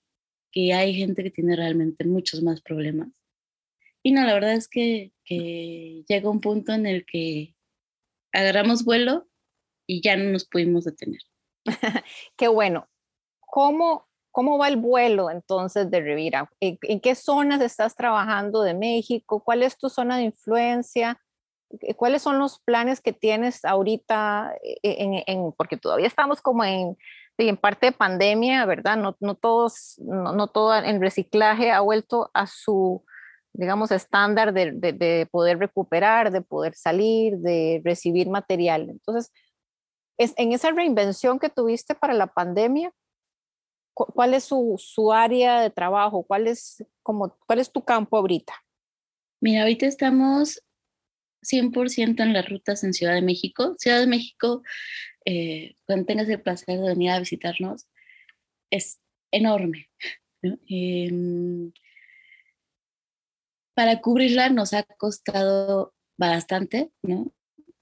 que 0.51 0.73
hay 0.73 0.95
gente 0.95 1.23
que 1.23 1.31
tiene 1.31 1.55
realmente 1.57 2.05
muchos 2.05 2.43
más 2.43 2.61
problemas. 2.61 3.09
Y 4.03 4.13
no, 4.13 4.25
la 4.25 4.35
verdad 4.35 4.55
es 4.55 4.69
que, 4.69 5.13
que 5.25 6.05
llega 6.09 6.31
un 6.31 6.41
punto 6.41 6.73
en 6.73 6.87
el 6.87 7.05
que 7.05 7.55
agarramos 8.33 8.85
vuelo 8.85 9.29
y 9.87 10.03
ya 10.03 10.17
no 10.17 10.31
nos 10.31 10.47
pudimos 10.47 10.85
detener. 10.85 11.21
Qué 12.37 12.49
bueno. 12.49 12.89
¿Cómo, 13.41 14.09
¿Cómo 14.31 14.59
va 14.59 14.69
el 14.69 14.77
vuelo 14.77 15.31
entonces 15.31 15.91
de 15.91 16.01
Rivira? 16.01 16.51
¿En, 16.61 17.01
qué 17.01 17.15
zonas 17.15 17.61
estás 17.61 17.97
trabajando 17.97 18.63
de 18.63 18.75
México? 18.75 19.43
¿Cuál 19.43 19.63
es 19.63 19.77
tu 19.79 19.89
zona 19.89 20.19
de 20.19 20.25
influencia? 20.25 21.21
¿Cuáles 21.97 22.23
son 22.23 22.39
los 22.39 22.61
planes 22.61 23.01
que 23.01 23.13
tienes 23.13 23.65
ahorita? 23.65 24.55
En, 24.83 25.23
en, 25.27 25.53
porque 25.53 25.77
todavía 25.77 26.07
estamos 26.07 26.41
como 26.41 26.65
en, 26.65 26.97
en 27.37 27.57
parte 27.57 27.87
de 27.87 27.93
pandemia, 27.93 28.65
¿verdad? 28.67 28.97
No, 28.97 29.17
no 29.21 29.35
todos, 29.35 29.97
no, 29.99 30.33
no, 30.33 30.49
todo 30.49 30.75
el 30.75 31.01
reciclaje 31.01 31.71
ha 31.71 31.81
vuelto 31.81 32.31
a 32.35 32.47
su, 32.47 33.05
digamos, 33.53 33.91
estándar 33.91 34.53
de, 34.53 34.73
de, 34.73 34.93
de, 34.93 35.29
poder 35.31 35.59
recuperar, 35.59 36.31
de 36.31 36.41
poder 36.41 36.75
salir, 36.75 37.39
de 37.39 37.83
recibir 37.85 38.29
material. 38.29 38.89
Entonces, 38.91 39.33
en 40.19 40.53
esa 40.53 40.71
reinvención 40.73 41.39
que 41.39 41.49
tuviste 41.49 41.95
para 41.95 42.13
la 42.13 42.27
pandemia, 42.27 42.93
¿cuál 43.95 44.35
es 44.35 44.45
su, 44.45 45.13
área 45.13 45.61
de 45.61 45.71
trabajo? 45.71 46.25
¿Cuál 46.25 46.47
es, 46.47 46.85
como, 47.03 47.37
¿Cuál 47.47 47.61
es 47.61 47.71
tu 47.71 47.83
campo 47.85 48.17
ahorita? 48.17 48.55
Mira, 49.41 49.63
ahorita 49.63 49.87
estamos 49.87 50.61
100% 51.43 52.23
en 52.23 52.33
las 52.33 52.49
rutas 52.49 52.85
en 52.85 52.93
Ciudad 52.93 53.15
de 53.15 53.23
México. 53.23 53.75
Ciudad 53.79 54.01
de 54.01 54.07
México, 54.07 54.63
eh, 55.25 55.77
cuando 55.87 56.07
tengas 56.07 56.29
el 56.29 56.41
placer 56.41 56.79
de 56.79 56.89
venir 56.89 57.11
a 57.11 57.19
visitarnos, 57.19 57.87
es 58.71 59.01
enorme. 59.31 59.89
Em, 60.43 61.73
para 63.75 64.01
cubrirla 64.01 64.51
nos 64.51 64.73
ha 64.73 64.83
costado 64.83 65.95
bastante, 66.17 66.91
¿no? 67.03 67.33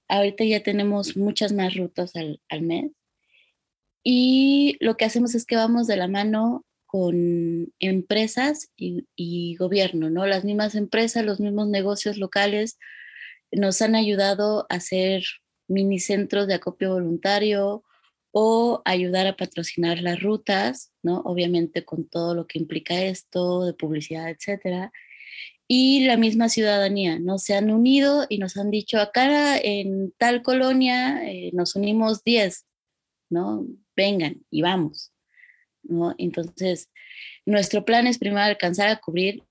Ahorita 0.07 0.43
ya 0.45 0.63
tenemos 0.63 1.17
muchas 1.17 1.53
más 1.53 1.75
rutas 1.75 2.13
al, 2.15 2.61
mes. 2.61 2.91
Y 4.03 4.77
lo 4.79 4.95
que 4.95 5.05
hacemos 5.05 5.35
es 5.35 5.45
que 5.45 5.55
vamos 5.57 5.87
de 5.87 5.97
la 5.97 6.07
mano 6.07 6.65
con 6.85 7.73
empresas 7.79 8.71
y, 8.77 9.55
gobierno, 9.55 10.09
¿no? 10.09 10.25
Las 10.25 10.45
mismas 10.45 10.75
empresas, 10.75 11.25
los 11.25 11.39
mismos 11.39 11.67
negocios 11.67 12.17
locales 12.17 12.77
nos 13.51 13.81
han 13.81 13.95
ayudado 13.95 14.67
a 14.69 14.75
hacer 14.75 15.23
mini 15.67 15.99
centros 15.99 16.47
de 16.47 16.55
acopio 16.55 16.93
voluntario 16.93 17.83
o 18.31 18.81
ayudar 18.85 19.27
a 19.27 19.35
patrocinar 19.35 19.99
las 19.99 20.21
rutas, 20.21 20.91
¿no? 21.01 21.21
Obviamente 21.21 21.85
con 21.85 22.07
todo 22.07 22.35
lo 22.35 22.45
que 22.47 22.59
implica 22.59 23.01
esto, 23.01 23.65
de 23.65 23.73
publicidad, 23.73 24.29
etcétera. 24.29 24.91
Y 25.67 26.05
la 26.05 26.17
misma 26.17 26.49
ciudadanía, 26.49 27.19
¿no? 27.19 27.39
Se 27.39 27.55
han 27.55 27.71
unido 27.71 28.25
y 28.29 28.37
nos 28.37 28.57
han 28.57 28.71
dicho, 28.71 28.99
acá 28.99 29.57
en 29.57 30.13
tal 30.17 30.43
colonia 30.43 31.29
eh, 31.29 31.51
nos 31.53 31.75
unimos 31.75 32.23
10, 32.23 32.65
¿no? 33.29 33.65
Vengan 33.95 34.45
y 34.51 34.61
vamos, 34.61 35.11
¿no? 35.83 36.13
Entonces, 36.17 36.89
nuestro 37.45 37.85
plan 37.85 38.07
es 38.07 38.17
primero 38.17 38.43
alcanzar 38.43 38.89
a 38.89 38.99
cubrir 38.99 39.43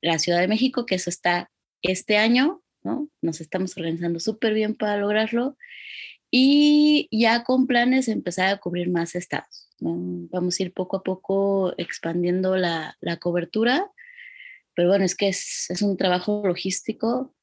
la 0.00 0.18
Ciudad 0.18 0.40
de 0.40 0.48
México, 0.48 0.86
que 0.86 0.96
eso 0.96 1.08
está 1.08 1.50
este 1.82 2.18
año, 2.18 2.63
¿no? 2.84 3.08
Nos 3.22 3.40
estamos 3.40 3.76
organizando 3.76 4.20
súper 4.20 4.54
bien 4.54 4.74
para 4.76 4.98
lograrlo 4.98 5.56
y 6.30 7.08
ya 7.10 7.44
con 7.44 7.66
planes 7.66 8.08
empezar 8.08 8.48
a 8.48 8.58
cubrir 8.58 8.90
más 8.90 9.14
estados. 9.14 9.70
Vamos 9.78 10.58
a 10.58 10.62
ir 10.62 10.72
poco 10.72 10.96
a 10.96 11.02
poco 11.02 11.74
expandiendo 11.78 12.56
la, 12.56 12.96
la 13.00 13.18
cobertura, 13.18 13.90
pero 14.74 14.88
bueno, 14.88 15.04
es 15.04 15.14
que 15.14 15.28
es, 15.28 15.66
es, 15.70 15.82
un 15.82 15.96
trabajo 15.96 16.42
logístico 16.44 17.34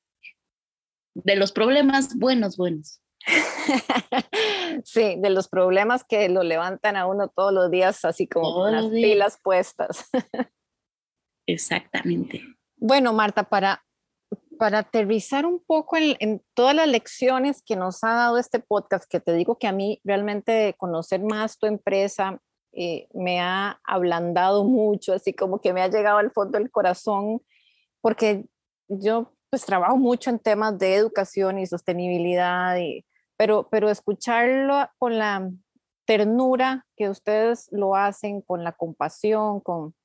de 1.14 1.36
los 1.36 1.52
problemas 1.52 2.18
buenos, 2.18 2.58
buenos. 2.58 3.02
sí, 4.84 5.16
de 5.18 5.30
los 5.30 5.48
problemas 5.48 6.04
que 6.04 6.30
lo 6.30 6.44
levantan 6.44 6.96
a 6.96 7.06
uno 7.06 7.30
todos 7.30 7.54
los 7.54 7.70
días, 7.72 8.04
así 8.06 8.28
como 8.28 8.54
con 8.54 8.72
las 8.72 8.86
pilas 8.88 9.40
puestas. 9.42 10.10
Exactamente. 11.48 12.44
Bueno, 12.78 13.14
Marta, 13.14 13.44
para 13.44 13.84
para 14.62 14.78
aterrizar 14.78 15.48
un 15.48 15.60
poco 15.60 15.98
en, 15.98 16.40
todas 16.54 16.76
las 16.76 16.88
lecciones 16.88 17.64
que 17.64 17.76
nos 17.76 18.04
ha 18.04 18.14
dado 18.14 18.38
este 18.38 18.60
podcast, 18.60 19.10
que 19.10 19.20
te 19.20 19.34
digo 19.34 19.58
que 19.58 19.66
a 19.66 19.72
mí 19.72 20.00
realmente 20.04 20.76
conocer 20.78 21.20
más 21.24 21.58
tu 21.58 21.66
empresa 21.66 22.40
eh, 22.72 23.08
me 23.12 23.40
ha 23.40 23.80
ablandado 23.84 24.64
mucho, 24.64 25.14
así 25.14 25.34
como 25.34 25.62
que 25.62 25.74
me 25.74 25.82
ha 25.82 25.88
llegado 25.88 26.20
al 26.20 26.30
fondo 26.30 26.60
del 26.60 26.70
corazón, 26.70 27.42
porque 28.02 28.46
yo 28.88 29.34
pues 29.50 29.66
trabajo 29.66 29.98
mucho 29.98 30.30
en 30.30 30.38
temas 30.38 30.78
de 30.78 30.94
educación 30.94 31.58
y 31.58 31.66
sostenibilidad, 31.66 32.78
y, 32.78 33.04
pero, 33.38 33.68
pero 33.68 33.90
escucharlo 33.90 34.88
con 35.00 35.18
la 35.18 35.50
ternura 36.06 36.86
que 36.96 37.10
ustedes 37.10 37.68
lo 37.72 37.96
hacen, 37.96 38.42
con 38.44 38.64
la 38.64 38.74
compasión, 38.74 39.60
con, 39.60 39.96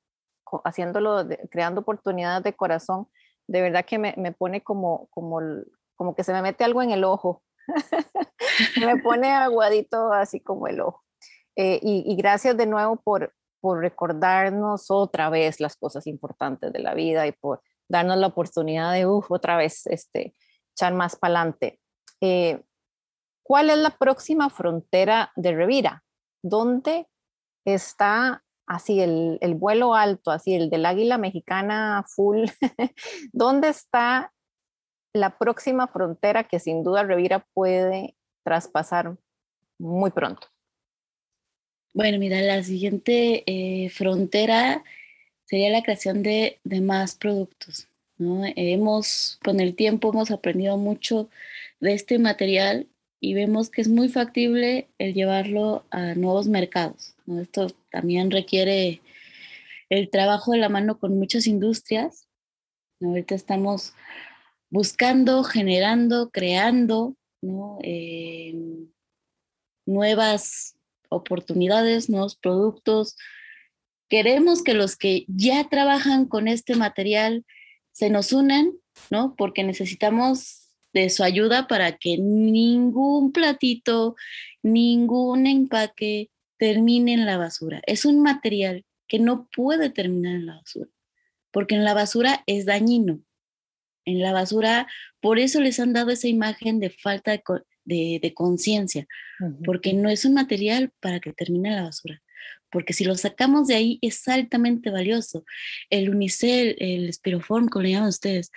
haciéndolo, 0.63 1.27
creando 1.51 1.81
oportunidades 1.81 2.43
de 2.43 2.55
corazón, 2.55 3.07
de 3.47 3.61
verdad 3.61 3.85
que 3.85 3.97
me, 3.97 4.13
me 4.17 4.31
pone 4.31 4.61
como, 4.61 5.07
como, 5.07 5.39
como 5.95 6.15
que 6.15 6.23
se 6.23 6.33
me 6.33 6.41
mete 6.41 6.63
algo 6.63 6.81
en 6.81 6.91
el 6.91 7.03
ojo. 7.03 7.43
me 8.85 8.97
pone 9.01 9.31
aguadito 9.31 10.13
así 10.13 10.39
como 10.39 10.67
el 10.67 10.81
ojo. 10.81 11.03
Eh, 11.55 11.79
y, 11.81 12.15
gracias 12.15 12.55
de 12.55 12.67
nuevo 12.67 12.97
por, 12.97 13.33
por 13.59 13.79
recordarnos 13.79 14.91
otra 14.91 15.31
vez 15.31 15.59
las 15.59 15.75
cosas 15.75 16.05
importantes 16.05 16.71
de 16.71 16.79
la 16.79 16.93
vida 16.93 17.25
y 17.25 17.31
por 17.31 17.63
darnos 17.89 18.17
la 18.17 18.27
oportunidad 18.27 18.93
de 18.93 19.07
uf, 19.07 19.31
otra 19.31 19.57
vez 19.57 19.87
este, 19.87 20.35
echar 20.75 20.93
más 20.93 21.15
para 21.15 21.39
adelante. 21.39 21.79
Eh, 22.21 22.61
¿Cuál 23.41 23.71
es 23.71 23.77
la 23.77 23.89
próxima 23.89 24.51
frontera 24.51 25.31
de 25.35 25.55
Revira? 25.55 26.03
¿Dónde 26.43 27.07
está 27.65 28.43
así 28.67 28.99
el, 29.01 29.37
el, 29.41 29.55
vuelo 29.55 29.95
alto, 29.95 30.29
así 30.29 30.53
el 30.53 30.69
del 30.69 30.85
águila 30.85 31.17
mexicana 31.17 32.05
full, 32.07 32.45
¿dónde 33.31 33.69
está 33.69 34.33
la 35.13 35.37
próxima 35.37 35.87
frontera 35.87 36.43
que 36.43 36.59
sin 36.59 36.83
duda 36.83 37.03
Revira 37.03 37.45
puede 37.53 38.15
traspasar 38.43 39.17
muy 39.79 40.11
pronto? 40.11 40.47
Bueno, 41.93 42.19
mira, 42.19 42.41
la 42.41 42.61
siguiente 42.61 43.43
eh, 43.47 43.89
frontera 43.89 44.83
sería 45.45 45.69
la 45.69 45.81
creación 45.81 46.21
de, 46.21 46.59
de 46.63 46.81
más 46.81 47.15
productos. 47.15 47.87
¿no? 48.17 48.43
Hemos, 48.55 49.39
con 49.43 49.59
el 49.59 49.75
tiempo, 49.75 50.09
hemos 50.09 50.29
aprendido 50.29 50.77
mucho 50.77 51.29
de 51.79 51.93
este 51.93 52.19
material 52.19 52.87
y 53.19 53.33
vemos 53.33 53.69
que 53.69 53.81
es 53.81 53.87
muy 53.87 54.09
factible 54.09 54.89
el 54.99 55.13
llevarlo 55.13 55.85
a 55.89 56.13
nuevos 56.13 56.47
mercados. 56.47 57.16
Esto 57.27 57.67
también 57.91 58.31
requiere 58.31 59.01
el 59.89 60.09
trabajo 60.09 60.53
de 60.53 60.59
la 60.59 60.69
mano 60.69 60.97
con 60.97 61.17
muchas 61.17 61.45
industrias. 61.47 62.27
Ahorita 63.01 63.35
estamos 63.35 63.93
buscando, 64.69 65.43
generando, 65.43 66.29
creando 66.29 67.15
eh, 67.83 68.55
nuevas 69.85 70.77
oportunidades, 71.09 72.09
nuevos 72.09 72.35
productos. 72.35 73.15
Queremos 74.09 74.63
que 74.63 74.73
los 74.73 74.95
que 74.95 75.25
ya 75.27 75.67
trabajan 75.69 76.25
con 76.25 76.47
este 76.47 76.75
material 76.75 77.45
se 77.91 78.09
nos 78.09 78.31
unan, 78.31 78.71
¿no? 79.09 79.35
Porque 79.35 79.63
necesitamos 79.63 80.71
de 80.93 81.09
su 81.09 81.23
ayuda 81.23 81.67
para 81.67 81.97
que 81.97 82.17
ningún 82.17 83.31
platito, 83.31 84.15
ningún 84.63 85.45
empaque 85.45 86.29
termine 86.57 87.13
en 87.13 87.25
la 87.25 87.37
basura. 87.37 87.81
Es 87.85 88.05
un 88.05 88.21
material 88.21 88.85
que 89.07 89.19
no 89.19 89.47
puede 89.55 89.89
terminar 89.89 90.35
en 90.35 90.45
la 90.47 90.55
basura, 90.55 90.89
porque 91.51 91.75
en 91.75 91.83
la 91.83 91.93
basura 91.93 92.43
es 92.45 92.65
dañino. 92.65 93.21
En 94.05 94.21
la 94.21 94.31
basura, 94.31 94.87
por 95.19 95.37
eso 95.39 95.59
les 95.59 95.79
han 95.79 95.93
dado 95.93 96.11
esa 96.11 96.27
imagen 96.27 96.79
de 96.79 96.89
falta 96.89 97.41
de, 97.83 98.33
conciencia, 98.35 99.05
porque 99.65 99.93
no 99.93 100.09
es 100.09 100.23
un 100.23 100.33
material 100.33 100.91
para 101.01 101.19
que 101.19 101.33
termine 101.33 101.69
en 101.69 101.75
la 101.75 101.83
basura. 101.83 102.21
Porque 102.71 102.93
si 102.93 103.05
lo 103.05 103.15
sacamos 103.15 103.67
de 103.67 103.75
ahí 103.75 103.99
es 104.01 104.27
altamente 104.27 104.89
valioso. 104.91 105.45
El 105.89 106.09
unicel, 106.09 106.75
el 106.79 107.09
espiroform, 107.09 107.67
como 107.67 107.83
le 107.83 107.91
llaman 107.91 108.09
ustedes, 108.09 108.51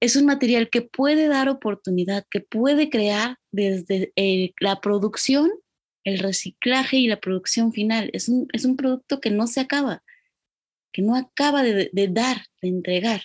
es 0.00 0.16
un 0.16 0.26
material 0.26 0.68
que 0.68 0.82
puede 0.82 1.28
dar 1.28 1.48
oportunidad, 1.48 2.26
que 2.30 2.40
puede 2.40 2.90
crear 2.90 3.36
desde 3.52 4.12
eh, 4.16 4.52
la 4.60 4.80
producción, 4.80 5.50
el 6.04 6.18
reciclaje 6.18 6.98
y 6.98 7.08
la 7.08 7.20
producción 7.20 7.72
final. 7.72 8.10
Es 8.12 8.28
un, 8.28 8.46
es 8.52 8.64
un 8.64 8.76
producto 8.76 9.20
que 9.20 9.30
no 9.30 9.46
se 9.46 9.60
acaba, 9.60 10.02
que 10.92 11.02
no 11.02 11.16
acaba 11.16 11.62
de, 11.62 11.90
dar, 12.10 12.38
de 12.62 12.68
entregar. 12.68 13.22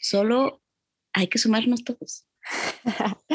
Solo 0.00 0.62
hay 1.12 1.26
que 1.26 1.38
sumarnos 1.38 1.82
todos. 1.82 2.24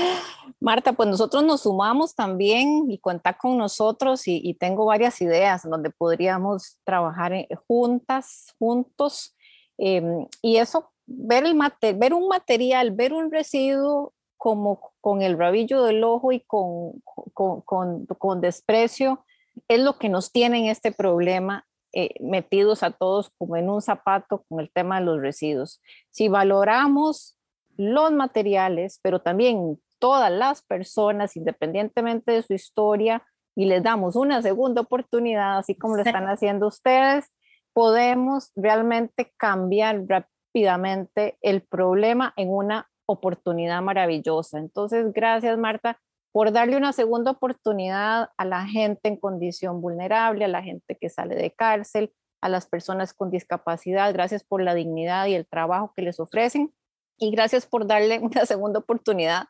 Marta, 0.60 0.94
pues 0.94 1.10
nosotros 1.10 1.44
nos 1.44 1.64
sumamos 1.64 2.16
también 2.16 2.90
y 2.90 3.00
cuenta 3.00 3.38
con 3.38 3.58
nosotros 3.58 4.28
y, 4.28 4.40
y 4.44 4.54
tengo 4.54 4.86
varias 4.86 5.22
ideas 5.22 5.64
donde 5.64 5.90
podríamos 5.90 6.78
trabajar 6.86 7.34
eh, 7.34 7.48
juntas, 7.68 8.54
juntos. 8.58 9.36
Eh, 9.78 10.02
y 10.42 10.58
eso 10.58 10.94
ver, 11.06 11.46
el 11.46 11.60
ver 11.96 12.14
un 12.14 12.28
material, 12.28 12.92
ver 12.92 13.14
un 13.14 13.32
residuo 13.32 14.14
como 14.44 14.92
con 15.00 15.22
el 15.22 15.38
rabillo 15.38 15.84
del 15.84 16.04
ojo 16.04 16.34
y 16.34 16.42
con, 16.42 17.02
con, 17.34 17.62
con, 17.62 18.06
con 18.06 18.42
desprecio, 18.42 19.24
es 19.70 19.80
lo 19.80 19.98
que 19.98 20.10
nos 20.10 20.34
tiene 20.34 20.60
en 20.60 20.66
este 20.66 20.92
problema 20.92 21.66
eh, 21.94 22.10
metidos 22.20 22.84
a 22.84 22.92
todos 22.92 23.30
como 23.38 23.56
en 23.56 23.70
un 23.70 23.82
zapato 23.82 24.44
con 24.50 24.60
el 24.60 24.70
tema 24.70 25.00
de 25.00 25.06
los 25.06 25.22
residuos. 25.22 25.82
Si 26.10 26.28
valoramos 26.28 27.40
los 27.78 28.12
materiales, 28.12 29.00
pero 29.02 29.22
también 29.22 29.80
todas 29.98 30.30
las 30.30 30.62
personas, 30.62 31.38
independientemente 31.38 32.34
de 32.34 32.42
su 32.44 32.54
historia, 32.54 33.24
y 33.56 33.64
les 33.64 33.82
damos 33.82 34.18
una 34.18 34.42
segunda 34.42 34.82
oportunidad, 34.82 35.60
así 35.60 35.74
como 35.74 35.96
lo 35.96 36.04
están 36.04 36.28
haciendo 36.28 36.68
ustedes, 36.68 37.32
podemos 37.72 38.52
realmente 38.58 39.32
cambiar 39.38 40.04
rápidamente 40.06 41.38
el 41.42 41.62
problema 41.62 42.34
en 42.36 42.50
una 42.50 42.90
oportunidad 43.14 43.82
maravillosa. 43.82 44.60
Entonces, 44.60 45.12
gracias 45.14 45.58
Marta 45.58 46.00
por 46.32 46.52
darle 46.52 46.78
una 46.78 46.94
segunda 46.94 47.32
oportunidad 47.32 48.30
a 48.38 48.46
la 48.46 48.66
gente 48.66 49.08
en 49.08 49.18
condición 49.18 49.82
vulnerable, 49.82 50.46
a 50.46 50.48
la 50.48 50.64
gente 50.64 50.98
que 51.00 51.10
sale 51.10 51.36
de 51.36 51.52
cárcel, 51.52 52.12
a 52.42 52.50
las 52.50 52.66
personas 52.66 53.14
con 53.14 53.30
discapacidad. 53.30 54.12
Gracias 54.14 54.44
por 54.44 54.62
la 54.62 54.74
dignidad 54.74 55.28
y 55.28 55.36
el 55.36 55.46
trabajo 55.46 55.94
que 55.96 56.02
les 56.02 56.20
ofrecen 56.20 56.74
y 57.20 57.30
gracias 57.32 57.68
por 57.68 57.86
darle 57.86 58.20
una 58.22 58.46
segunda 58.46 58.80
oportunidad 58.80 59.44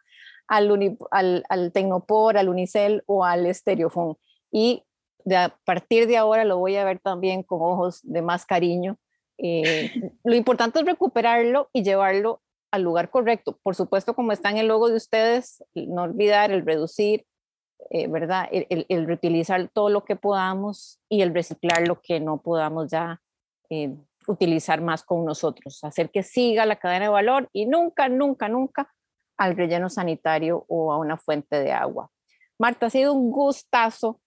al, 0.47 0.97
al, 1.12 1.43
al 1.47 1.71
Tecnopor, 1.71 2.38
al 2.38 2.49
Unicel 2.49 3.02
o 3.06 3.23
al 3.23 3.45
Estereofón. 3.45 4.17
Y 4.52 4.84
de, 5.23 5.38
a 5.38 5.58
partir 5.63 6.06
de 6.06 6.17
ahora 6.17 6.43
lo 6.43 6.58
voy 6.58 6.76
a 6.76 6.84
ver 6.84 6.99
también 6.99 7.43
con 7.43 7.62
ojos 7.62 8.02
de 8.04 8.21
más 8.21 8.45
cariño 8.45 8.97
eh, 9.38 9.91
lo 10.23 10.36
importante 10.36 10.80
es 10.80 10.86
recuperarlo 10.86 11.69
y 11.73 11.84
llevarlo 11.84 12.41
al 12.73 12.81
lugar 12.81 13.12
correcto. 13.12 13.59
Por 13.62 13.75
supuesto, 13.75 14.15
como 14.15 14.31
está 14.31 14.49
en 14.49 14.57
el 14.57 14.67
logo 14.67 14.89
de 14.89 14.95
ustedes, 14.95 15.63
no 15.75 16.01
olvidar 16.01 16.49
el 16.49 16.65
reducir, 16.65 17.23
eh, 17.91 18.07
¿verdad? 18.07 18.49
El, 18.51 19.05
reutilizar 19.05 19.69
todo 19.71 19.89
lo 19.89 20.05
que 20.05 20.15
podamos 20.15 20.99
y 21.07 21.21
el 21.21 21.36
reciclar 21.36 21.88
lo 21.88 22.01
que 22.01 22.19
no 22.19 22.41
podamos 22.41 22.89
ya 22.89 23.21
eh, 23.69 23.95
utilizar 24.25 24.81
más 24.81 25.03
con 25.03 25.23
nosotros. 25.23 25.83
Hacer 25.83 26.09
que 26.09 26.23
siga 26.23 26.65
la 26.65 26.77
cadena 26.77 27.05
de 27.05 27.12
valor 27.12 27.47
y 27.53 27.67
nunca, 27.67 28.09
nunca, 28.09 28.49
nunca 28.49 28.91
al 29.38 29.55
relleno 29.55 29.88
sanitario 29.88 30.65
o 30.67 30.91
a 30.91 30.97
una 30.97 31.17
fuente 31.17 31.59
de 31.59 31.73
agua. 31.73 32.09
Marta, 32.57 32.88
ha 32.88 32.89
sido 32.89 33.13
un 33.13 33.29
gustazo, 33.29 34.19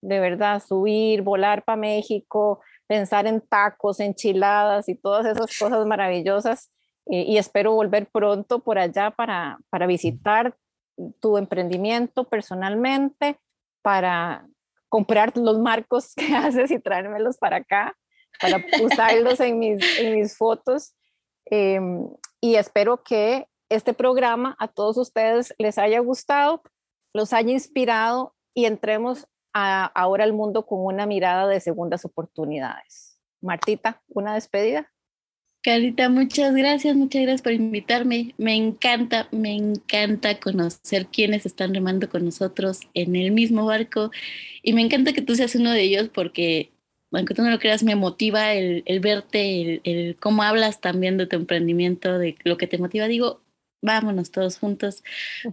de 0.00 0.20
verdad, 0.20 0.62
subir, 0.66 1.20
volar 1.20 1.64
para 1.64 1.76
México, 1.76 2.62
pensar 2.86 3.26
en 3.26 3.42
tacos, 3.42 4.00
enchiladas 4.00 4.88
y 4.88 4.94
todas 4.94 5.26
esas 5.26 5.58
cosas 5.58 5.84
maravillosas. 5.84 6.70
Y 7.12 7.38
espero 7.38 7.72
volver 7.72 8.06
pronto 8.06 8.60
por 8.60 8.78
allá 8.78 9.10
para, 9.10 9.58
para 9.68 9.88
visitar 9.88 10.56
tu 11.20 11.38
emprendimiento 11.38 12.24
personalmente, 12.24 13.40
para 13.82 14.46
comprar 14.88 15.36
los 15.36 15.58
marcos 15.58 16.14
que 16.16 16.34
haces 16.34 16.70
y 16.70 16.78
traérmelos 16.78 17.38
para 17.38 17.56
acá, 17.56 17.96
para 18.40 18.62
usarlos 18.82 19.40
en 19.40 19.58
mis, 19.58 19.98
en 19.98 20.14
mis 20.14 20.36
fotos. 20.36 20.94
Em, 21.46 22.08
y 22.40 22.54
espero 22.54 23.02
que 23.02 23.46
este 23.68 23.92
programa 23.92 24.56
a 24.58 24.68
todos 24.68 24.96
ustedes 24.96 25.54
les 25.58 25.78
haya 25.78 26.00
gustado, 26.00 26.62
los 27.12 27.32
haya 27.32 27.50
inspirado 27.50 28.34
y 28.54 28.66
entremos 28.66 29.26
ahora 29.52 30.22
al 30.22 30.32
mundo 30.32 30.64
con 30.64 30.84
una 30.84 31.06
mirada 31.06 31.48
de 31.48 31.60
segundas 31.60 32.04
oportunidades. 32.04 33.20
Martita, 33.40 34.00
una 34.08 34.34
despedida. 34.34 34.92
Carita, 35.62 36.08
muchas 36.08 36.54
gracias, 36.54 36.96
muchas 36.96 37.20
gracias 37.20 37.42
por 37.42 37.52
invitarme. 37.52 38.34
Me 38.38 38.54
encanta, 38.54 39.28
me 39.30 39.54
encanta 39.54 40.40
conocer 40.40 41.08
quiénes 41.08 41.44
están 41.44 41.74
remando 41.74 42.08
con 42.08 42.24
nosotros 42.24 42.80
en 42.94 43.14
el 43.14 43.30
mismo 43.30 43.66
barco 43.66 44.10
y 44.62 44.72
me 44.72 44.80
encanta 44.80 45.12
que 45.12 45.20
tú 45.20 45.34
seas 45.34 45.54
uno 45.54 45.70
de 45.70 45.82
ellos 45.82 46.08
porque, 46.08 46.72
aunque 47.12 47.34
tú 47.34 47.42
no 47.42 47.50
lo 47.50 47.58
creas, 47.58 47.82
me 47.82 47.94
motiva 47.94 48.54
el, 48.54 49.00
verte, 49.00 49.60
el, 49.60 49.80
el, 49.84 50.16
cómo 50.16 50.42
hablas 50.42 50.80
también 50.80 51.18
de 51.18 51.26
tu 51.26 51.36
emprendimiento, 51.36 52.18
de 52.18 52.36
lo 52.44 52.56
que 52.56 52.66
te 52.66 52.78
motiva. 52.78 53.06
Digo, 53.06 53.42
vámonos 53.82 54.30
todos 54.30 54.58
juntos. 54.58 55.02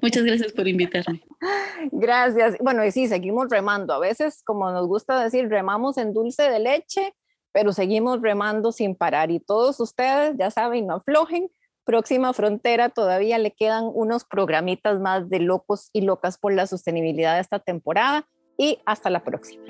Muchas 0.01 0.23
gracias 0.23 0.53
por 0.53 0.69
invitarme. 0.69 1.21
Gracias. 1.91 2.55
Bueno, 2.59 2.85
y 2.85 2.91
sí, 2.91 3.07
seguimos 3.07 3.49
remando. 3.49 3.93
A 3.93 3.99
veces, 3.99 4.41
como 4.43 4.71
nos 4.71 4.87
gusta 4.87 5.21
decir, 5.21 5.49
remamos 5.49 5.97
en 5.97 6.13
dulce 6.13 6.43
de 6.43 6.59
leche 6.59 7.13
pero 7.57 7.73
seguimos 7.73 8.21
remando 8.21 8.71
sin 8.71 8.93
parar 8.93 9.31
y 9.31 9.39
todos 9.39 9.79
ustedes, 9.79 10.35
ya 10.37 10.51
saben, 10.51 10.85
no 10.85 10.97
aflojen. 10.97 11.49
Próxima 11.85 12.31
Frontera 12.31 12.89
todavía 12.89 13.39
le 13.39 13.49
quedan 13.49 13.89
unos 13.91 14.25
programitas 14.25 14.99
más 14.99 15.27
de 15.27 15.39
locos 15.39 15.89
y 15.91 16.01
locas 16.01 16.37
por 16.37 16.53
la 16.53 16.67
sostenibilidad 16.67 17.33
de 17.33 17.41
esta 17.41 17.57
temporada 17.57 18.27
y 18.59 18.77
hasta 18.85 19.09
la 19.09 19.23
próxima. 19.23 19.63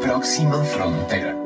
Próxima 0.00 0.62
Frontera. 0.62 1.43